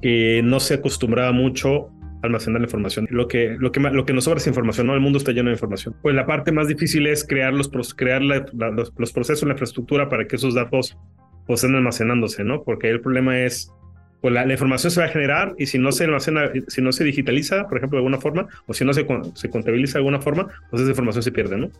que 0.00 0.40
no 0.42 0.58
se 0.58 0.72
acostumbraba 0.72 1.32
mucho 1.32 1.88
a 2.22 2.26
almacenar 2.26 2.62
la 2.62 2.68
información. 2.68 3.06
Lo 3.10 3.28
que, 3.28 3.54
lo 3.58 3.70
que, 3.70 3.80
lo 3.80 4.06
que 4.06 4.14
nos 4.14 4.24
sobra 4.24 4.38
es 4.38 4.46
información, 4.46 4.86
¿no? 4.86 4.94
El 4.94 5.00
mundo 5.00 5.18
está 5.18 5.32
lleno 5.32 5.50
de 5.50 5.56
información. 5.56 5.94
Pues 6.00 6.14
la 6.14 6.24
parte 6.24 6.52
más 6.52 6.68
difícil 6.68 7.06
es 7.06 7.22
crear 7.22 7.52
los, 7.52 7.68
crear 7.92 8.22
la, 8.22 8.46
la, 8.54 8.70
los, 8.70 8.94
los 8.96 9.12
procesos, 9.12 9.46
la 9.46 9.52
infraestructura 9.52 10.08
para 10.08 10.26
que 10.26 10.36
esos 10.36 10.54
datos 10.54 10.96
pues 11.46 11.62
estén 11.62 11.76
almacenándose, 11.76 12.44
¿no? 12.44 12.62
Porque 12.62 12.90
el 12.90 13.00
problema 13.00 13.40
es, 13.40 13.70
pues 14.20 14.32
la, 14.32 14.44
la, 14.46 14.52
información 14.52 14.90
se 14.90 15.00
va 15.00 15.06
a 15.06 15.10
generar 15.10 15.54
y 15.58 15.66
si 15.66 15.78
no 15.78 15.92
se 15.92 16.04
almacena, 16.04 16.50
si 16.68 16.82
no 16.82 16.92
se 16.92 17.04
digitaliza, 17.04 17.68
por 17.68 17.78
ejemplo, 17.78 17.96
de 17.96 18.00
alguna 18.00 18.20
forma, 18.20 18.48
o 18.66 18.74
si 18.74 18.84
no 18.84 18.92
se, 18.94 19.06
se 19.34 19.50
contabiliza 19.50 19.94
de 19.94 19.98
alguna 19.98 20.20
forma, 20.20 20.48
pues 20.70 20.82
esa 20.82 20.90
información 20.90 21.22
se 21.22 21.32
pierde, 21.32 21.58
¿no? 21.58 21.70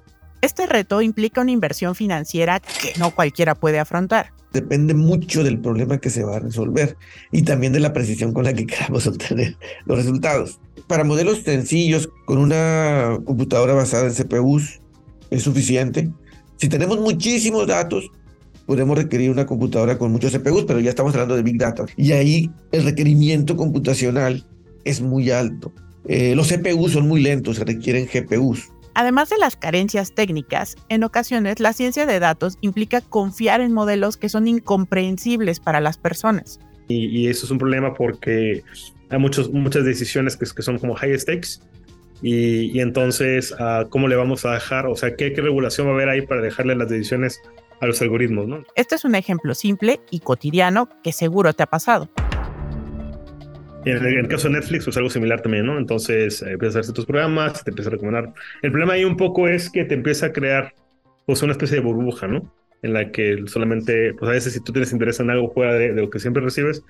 Este 0.45 0.67
reto 0.67 1.01
implica 1.01 1.41
una 1.41 1.53
inversión 1.53 1.95
financiera 1.95 2.61
que 2.61 2.93
no 2.99 3.13
cualquiera 3.13 3.55
puede 3.55 3.79
afrontar. 3.79 4.31
Depende 4.53 4.93
mucho 4.93 5.43
del 5.43 5.59
problema 5.59 5.97
que 5.97 6.11
se 6.11 6.23
va 6.23 6.37
a 6.37 6.39
resolver 6.39 6.99
y 7.33 7.45
también 7.45 7.73
de 7.73 7.81
la 7.81 7.95
precisión 7.95 8.35
con 8.35 8.45
la 8.45 8.53
que 8.53 8.67
queramos 8.67 9.07
obtener 9.07 9.57
los 9.87 9.97
resultados. 9.97 10.61
Para 10.87 11.03
modelos 11.03 11.39
sencillos, 11.39 12.11
con 12.27 12.37
una 12.37 13.19
computadora 13.25 13.73
basada 13.73 14.07
en 14.07 14.13
CPUs, 14.13 14.81
es 15.31 15.43
suficiente. 15.43 16.11
Si 16.59 16.69
tenemos 16.69 17.01
muchísimos 17.01 17.67
datos, 17.67 18.11
podemos 18.67 18.97
requerir 18.97 19.31
una 19.31 19.47
computadora 19.47 19.99
con 19.99 20.13
muchos 20.13 20.33
CPUs, 20.33 20.65
pero 20.65 20.81
ya 20.81 20.91
estamos 20.91 21.15
hablando 21.15 21.37
de 21.37 21.43
Big 21.43 21.59
Data. 21.59 21.85
Y 21.97 22.13
ahí 22.13 22.51
el 22.73 22.85
requerimiento 22.85 23.57
computacional 23.57 24.45
es 24.85 25.01
muy 25.01 25.31
alto. 25.31 25.73
Eh, 26.07 26.35
los 26.35 26.49
CPUs 26.49 26.93
son 26.93 27.09
muy 27.09 27.23
lentos, 27.23 27.57
se 27.57 27.65
requieren 27.65 28.07
GPUs. 28.13 28.71
Además 28.95 29.29
de 29.29 29.39
las 29.39 29.57
carencias 29.57 30.15
técnicas, 30.15 30.77
en 30.89 31.03
ocasiones 31.03 31.59
la 31.59 31.73
ciencia 31.73 32.07
de 32.07 32.21
datos 32.21 32.59
implica 32.61 33.01
confiar 33.01 33.61
en 33.61 33.73
modelos 33.73 34.17
que 34.17 34.29
son 34.29 34.47
incomprensibles 34.47 35.59
para 35.59 35.81
las 35.81 35.99
personas. 35.99 36.61
Y, 36.87 37.07
y 37.07 37.29
eso 37.29 37.47
es 37.47 37.51
un 37.51 37.59
problema 37.59 37.95
porque 37.95 38.63
hay 39.09 39.19
muchos, 39.19 39.51
muchas 39.51 39.85
decisiones 39.85 40.37
que, 40.37 40.47
que 40.55 40.63
son 40.63 40.79
como 40.79 40.95
high 40.95 41.19
stakes. 41.19 41.61
Y, 42.23 42.77
y 42.77 42.81
entonces, 42.81 43.53
uh, 43.53 43.89
¿cómo 43.89 44.07
le 44.07 44.17
vamos 44.17 44.45
a 44.45 44.53
dejar? 44.53 44.87
O 44.87 44.95
sea, 44.95 45.17
¿qué, 45.17 45.33
¿qué 45.33 45.41
regulación 45.41 45.89
va 45.89 45.91
a 45.91 45.95
haber 45.95 46.09
ahí 46.09 46.23
para 46.23 46.41
dejarle 46.41 46.77
las 46.77 46.89
decisiones 46.89 47.41
a 47.85 47.89
los 47.89 48.03
algoritmos? 48.03 48.47
¿no? 48.49 48.65
Este 48.75 48.95
es 48.95 49.05
un 49.05 49.15
ejemplo 49.15 49.55
simple 49.55 50.01
y 50.11 50.21
cotidiano 50.21 50.89
que 51.03 51.13
seguro 51.13 51.53
te 51.53 51.63
ha 51.63 51.67
pasado. 51.67 52.09
Y 53.85 53.91
en 53.91 53.99
el, 53.99 54.07
en 54.07 54.19
el, 54.21 54.29
caso 54.29 54.49
de 54.49 54.55
Netflix, 54.55 54.85
pues 54.85 54.97
algo 54.97 55.11
similar 55.11 55.43
también, 55.43 55.67
¿no? 55.67 55.77
Entonces 55.77 56.41
eh, 56.43 56.53
empiezas 56.53 56.77
a 56.77 56.81
hacer 56.81 56.95
tus 56.95 57.05
programas, 57.05 57.63
te 57.63 57.71
empieza 57.71 57.91
a 57.91 57.93
recomendar. 57.93 58.33
El 58.63 58.71
problema 58.71 58.95
ahí 58.95 59.05
un 59.05 59.17
poco 59.17 59.47
es 59.47 59.71
que 59.71 59.85
te 59.85 59.95
empieza 59.95 60.27
a 60.27 60.33
crear 60.33 60.75
pues 61.27 61.43
una 61.43 61.53
especie 61.53 61.77
de 61.77 61.83
burbuja, 61.83 62.27
¿no? 62.27 62.51
En 62.83 62.95
la 62.95 63.11
que 63.11 63.45
solamente, 63.47 64.15
pues 64.15 64.29
a 64.29 64.33
veces 64.33 64.55
si 64.55 64.61
tú 64.61 64.73
tienes 64.73 64.93
interés 64.93 65.21
en 65.21 65.31
algo 65.31 65.53
fuera 65.53 65.75
de, 65.75 65.93
de 65.93 66.01
lo 66.01 66.09
que 66.09 66.19
siempre 66.19 66.43
recibes, 66.43 66.83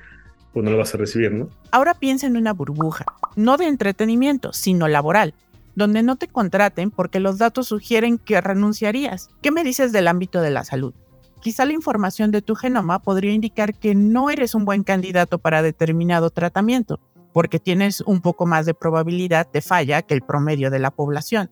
pues 0.52 0.64
no 0.64 0.70
lo 0.70 0.78
vas 0.78 0.94
a 0.94 0.98
recibir, 0.98 1.32
¿no? 1.32 1.50
Ahora 1.72 1.94
piensa 1.94 2.28
en 2.28 2.36
una 2.36 2.52
burbuja, 2.52 3.04
no 3.34 3.56
de 3.56 3.66
entretenimiento, 3.66 4.52
sino 4.52 4.86
laboral, 4.86 5.34
donde 5.74 6.02
no 6.02 6.16
te 6.16 6.28
contraten 6.28 6.90
porque 6.90 7.20
los 7.20 7.38
datos 7.38 7.68
sugieren 7.68 8.18
que 8.18 8.40
renunciarías. 8.40 9.28
¿Qué 9.42 9.50
me 9.50 9.64
dices 9.64 9.92
del 9.92 10.08
ámbito 10.08 10.40
de 10.40 10.50
la 10.50 10.64
salud? 10.64 10.94
Quizá 11.40 11.66
la 11.66 11.72
información 11.72 12.30
de 12.30 12.42
tu 12.42 12.54
genoma 12.54 13.00
podría 13.00 13.32
indicar 13.32 13.74
que 13.74 13.94
no 13.94 14.30
eres 14.30 14.54
un 14.54 14.64
buen 14.64 14.82
candidato 14.82 15.38
para 15.38 15.62
determinado 15.62 16.30
tratamiento, 16.30 17.00
porque 17.34 17.58
tienes 17.58 18.00
un 18.00 18.22
poco 18.22 18.46
más 18.46 18.64
de 18.64 18.74
probabilidad 18.74 19.46
de 19.52 19.60
falla 19.60 20.02
que 20.02 20.14
el 20.14 20.22
promedio 20.22 20.70
de 20.70 20.78
la 20.78 20.90
población. 20.90 21.50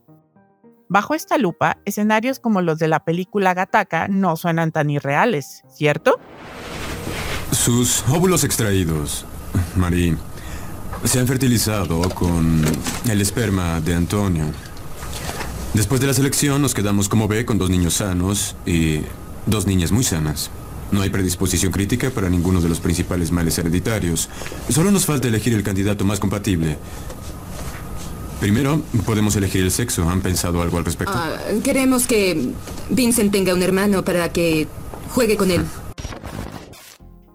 Bajo 0.88 1.14
esta 1.14 1.38
lupa, 1.38 1.78
escenarios 1.84 2.38
como 2.38 2.60
los 2.62 2.78
de 2.78 2.88
la 2.88 3.04
película 3.04 3.54
Gataka 3.54 4.08
no 4.08 4.36
suenan 4.36 4.72
tan 4.72 4.90
irreales, 4.90 5.62
¿cierto? 5.68 6.18
Sus 7.50 8.04
óvulos 8.08 8.44
extraídos, 8.44 9.26
Marie, 9.76 10.16
se 11.04 11.18
han 11.18 11.26
fertilizado 11.26 12.00
con 12.10 12.64
el 13.08 13.20
esperma 13.20 13.80
de 13.80 13.94
Antonio. 13.94 14.46
Después 15.74 16.00
de 16.00 16.06
la 16.06 16.14
selección 16.14 16.62
nos 16.62 16.74
quedamos 16.74 17.08
como 17.08 17.28
ve 17.28 17.44
con 17.44 17.58
dos 17.58 17.70
niños 17.70 17.94
sanos 17.94 18.56
y 18.66 19.00
dos 19.46 19.66
niñas 19.66 19.90
muy 19.90 20.04
sanas. 20.04 20.50
No 20.90 21.00
hay 21.00 21.10
predisposición 21.10 21.72
crítica 21.72 22.10
para 22.10 22.28
ninguno 22.28 22.60
de 22.60 22.68
los 22.68 22.80
principales 22.80 23.32
males 23.32 23.56
hereditarios. 23.58 24.28
Solo 24.68 24.90
nos 24.90 25.06
falta 25.06 25.28
elegir 25.28 25.54
el 25.54 25.62
candidato 25.62 26.04
más 26.04 26.20
compatible. 26.20 26.76
Primero, 28.40 28.82
podemos 29.06 29.34
elegir 29.36 29.62
el 29.62 29.70
sexo. 29.70 30.08
¿Han 30.08 30.20
pensado 30.20 30.60
algo 30.60 30.76
al 30.76 30.84
respecto? 30.84 31.14
Uh, 31.14 31.62
queremos 31.62 32.06
que 32.06 32.52
Vincent 32.90 33.32
tenga 33.32 33.54
un 33.54 33.62
hermano 33.62 34.04
para 34.04 34.30
que 34.30 34.68
juegue 35.14 35.36
con 35.36 35.50
él. 35.50 35.64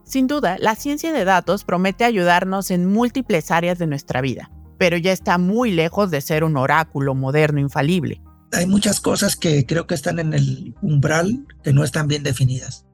Sin 0.08 0.28
duda, 0.28 0.56
la 0.62 0.76
ciencia 0.76 1.12
de 1.12 1.26
datos 1.26 1.66
promete 1.66 2.06
ayudarnos 2.06 2.72
en 2.72 2.86
múltiples 2.86 3.52
áreas 3.52 3.78
de 3.78 3.88
nuestra 3.88 4.22
vida, 4.22 4.50
pero 4.78 4.96
ya 4.96 5.12
está 5.12 5.38
muy 5.38 5.70
lejos 5.72 6.10
de 6.12 6.22
ser 6.22 6.46
un 6.46 6.56
oráculo 6.56 7.14
moderno 7.14 7.60
infalible. 7.60 8.22
Hay 8.54 8.68
muchas 8.68 9.02
cosas 9.02 9.36
que 9.36 9.66
creo 9.66 9.86
que 9.86 9.96
están 9.96 10.20
en 10.20 10.34
el 10.34 10.74
umbral 10.82 11.46
que 11.62 11.74
no 11.74 11.84
están 11.84 12.08
bien 12.08 12.24
definidas, 12.24 12.86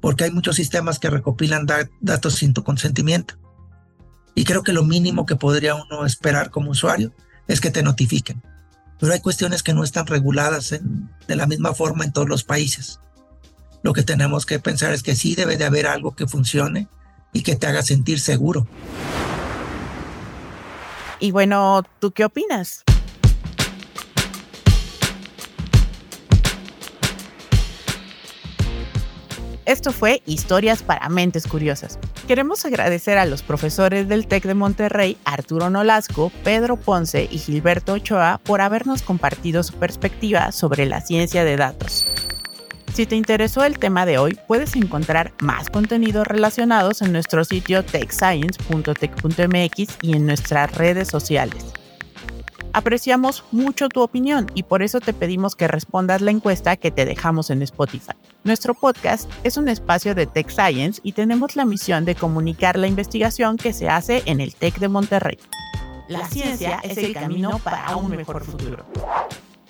porque 0.00 0.24
hay 0.24 0.30
muchos 0.30 0.56
sistemas 0.56 0.98
que 0.98 1.10
recopilan 1.10 1.66
da 1.66 1.86
datos 2.00 2.36
sin 2.36 2.54
tu 2.54 2.64
consentimiento. 2.64 3.34
Y 4.34 4.44
creo 4.44 4.62
que 4.62 4.72
lo 4.72 4.84
mínimo 4.84 5.26
que 5.26 5.36
podría 5.36 5.74
uno 5.74 6.06
esperar 6.06 6.48
como 6.48 6.70
usuario 6.70 7.12
es 7.46 7.60
que 7.60 7.70
te 7.70 7.82
notifiquen. 7.82 8.42
Pero 8.98 9.12
hay 9.12 9.20
cuestiones 9.20 9.62
que 9.62 9.74
no 9.74 9.84
están 9.84 10.06
reguladas 10.06 10.70
de 10.70 11.36
la 11.36 11.46
misma 11.46 11.74
forma 11.74 12.04
en 12.04 12.12
todos 12.12 12.28
los 12.28 12.42
países 12.42 13.00
lo 13.84 13.92
que 13.92 14.02
tenemos 14.02 14.46
que 14.46 14.58
pensar 14.58 14.92
es 14.92 15.02
que 15.02 15.14
sí 15.14 15.34
debe 15.34 15.58
de 15.58 15.66
haber 15.66 15.86
algo 15.86 16.16
que 16.16 16.26
funcione 16.26 16.88
y 17.34 17.42
que 17.42 17.54
te 17.54 17.66
haga 17.66 17.82
sentir 17.82 18.18
seguro. 18.18 18.66
Y 21.20 21.30
bueno, 21.32 21.82
¿tú 22.00 22.10
qué 22.10 22.24
opinas? 22.24 22.82
Esto 29.66 29.92
fue 29.92 30.22
Historias 30.24 30.82
para 30.82 31.08
Mentes 31.10 31.46
Curiosas. 31.46 31.98
Queremos 32.26 32.64
agradecer 32.64 33.18
a 33.18 33.26
los 33.26 33.42
profesores 33.42 34.08
del 34.08 34.26
TEC 34.26 34.44
de 34.44 34.54
Monterrey, 34.54 35.18
Arturo 35.26 35.68
Nolasco, 35.68 36.32
Pedro 36.42 36.76
Ponce 36.76 37.28
y 37.30 37.38
Gilberto 37.38 37.94
Ochoa, 37.94 38.40
por 38.44 38.62
habernos 38.62 39.02
compartido 39.02 39.62
su 39.62 39.74
perspectiva 39.74 40.52
sobre 40.52 40.86
la 40.86 41.02
ciencia 41.02 41.44
de 41.44 41.56
datos. 41.56 42.06
Si 42.94 43.04
te 43.06 43.16
interesó 43.16 43.64
el 43.64 43.78
tema 43.80 44.06
de 44.06 44.18
hoy, 44.18 44.38
puedes 44.46 44.76
encontrar 44.76 45.32
más 45.40 45.68
contenidos 45.68 46.28
relacionados 46.28 47.02
en 47.02 47.10
nuestro 47.10 47.44
sitio 47.44 47.84
techscience.tech.mx 47.84 49.98
y 50.00 50.14
en 50.14 50.26
nuestras 50.26 50.72
redes 50.76 51.08
sociales. 51.08 51.64
Apreciamos 52.72 53.42
mucho 53.50 53.88
tu 53.88 54.00
opinión 54.00 54.46
y 54.54 54.62
por 54.62 54.84
eso 54.84 55.00
te 55.00 55.12
pedimos 55.12 55.56
que 55.56 55.66
respondas 55.66 56.20
la 56.20 56.30
encuesta 56.30 56.76
que 56.76 56.92
te 56.92 57.04
dejamos 57.04 57.50
en 57.50 57.62
Spotify. 57.62 58.12
Nuestro 58.44 58.74
podcast 58.74 59.28
es 59.42 59.56
un 59.56 59.68
espacio 59.68 60.14
de 60.14 60.28
Tech 60.28 60.48
Science 60.48 61.00
y 61.02 61.10
tenemos 61.12 61.56
la 61.56 61.64
misión 61.64 62.04
de 62.04 62.14
comunicar 62.14 62.78
la 62.78 62.86
investigación 62.86 63.56
que 63.56 63.72
se 63.72 63.88
hace 63.88 64.22
en 64.26 64.40
el 64.40 64.54
TEC 64.54 64.78
de 64.78 64.86
Monterrey. 64.86 65.38
La 66.06 66.28
ciencia 66.28 66.78
es 66.84 66.96
el 66.98 67.12
camino 67.12 67.58
para 67.58 67.96
un 67.96 68.10
mejor 68.10 68.44
futuro. 68.44 68.86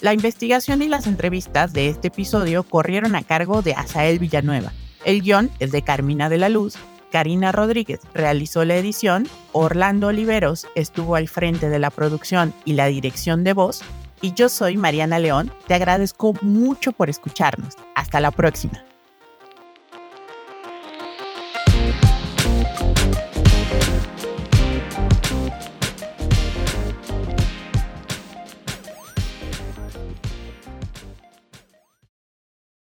La 0.04 0.12
investigación 0.12 0.82
y 0.82 0.88
las 0.88 1.06
entrevistas 1.06 1.72
de 1.72 1.88
este 1.88 2.08
episodio 2.08 2.62
corrieron 2.62 3.16
a 3.16 3.22
cargo 3.22 3.62
de 3.62 3.72
Asael 3.72 4.18
Villanueva. 4.18 4.70
El 5.06 5.22
guion 5.22 5.50
es 5.60 5.72
de 5.72 5.80
Carmina 5.80 6.28
de 6.28 6.36
la 6.36 6.50
Luz, 6.50 6.74
Karina 7.10 7.52
Rodríguez 7.52 8.00
realizó 8.12 8.66
la 8.66 8.76
edición, 8.76 9.26
Orlando 9.52 10.08
Oliveros 10.08 10.66
estuvo 10.74 11.16
al 11.16 11.26
frente 11.26 11.70
de 11.70 11.78
la 11.78 11.88
producción 11.88 12.52
y 12.66 12.74
la 12.74 12.84
dirección 12.84 13.44
de 13.44 13.54
voz, 13.54 13.80
y 14.20 14.34
yo 14.34 14.50
soy 14.50 14.76
Mariana 14.76 15.18
León, 15.18 15.50
te 15.66 15.72
agradezco 15.72 16.34
mucho 16.42 16.92
por 16.92 17.08
escucharnos. 17.08 17.72
Hasta 17.94 18.20
la 18.20 18.30
próxima. 18.30 18.84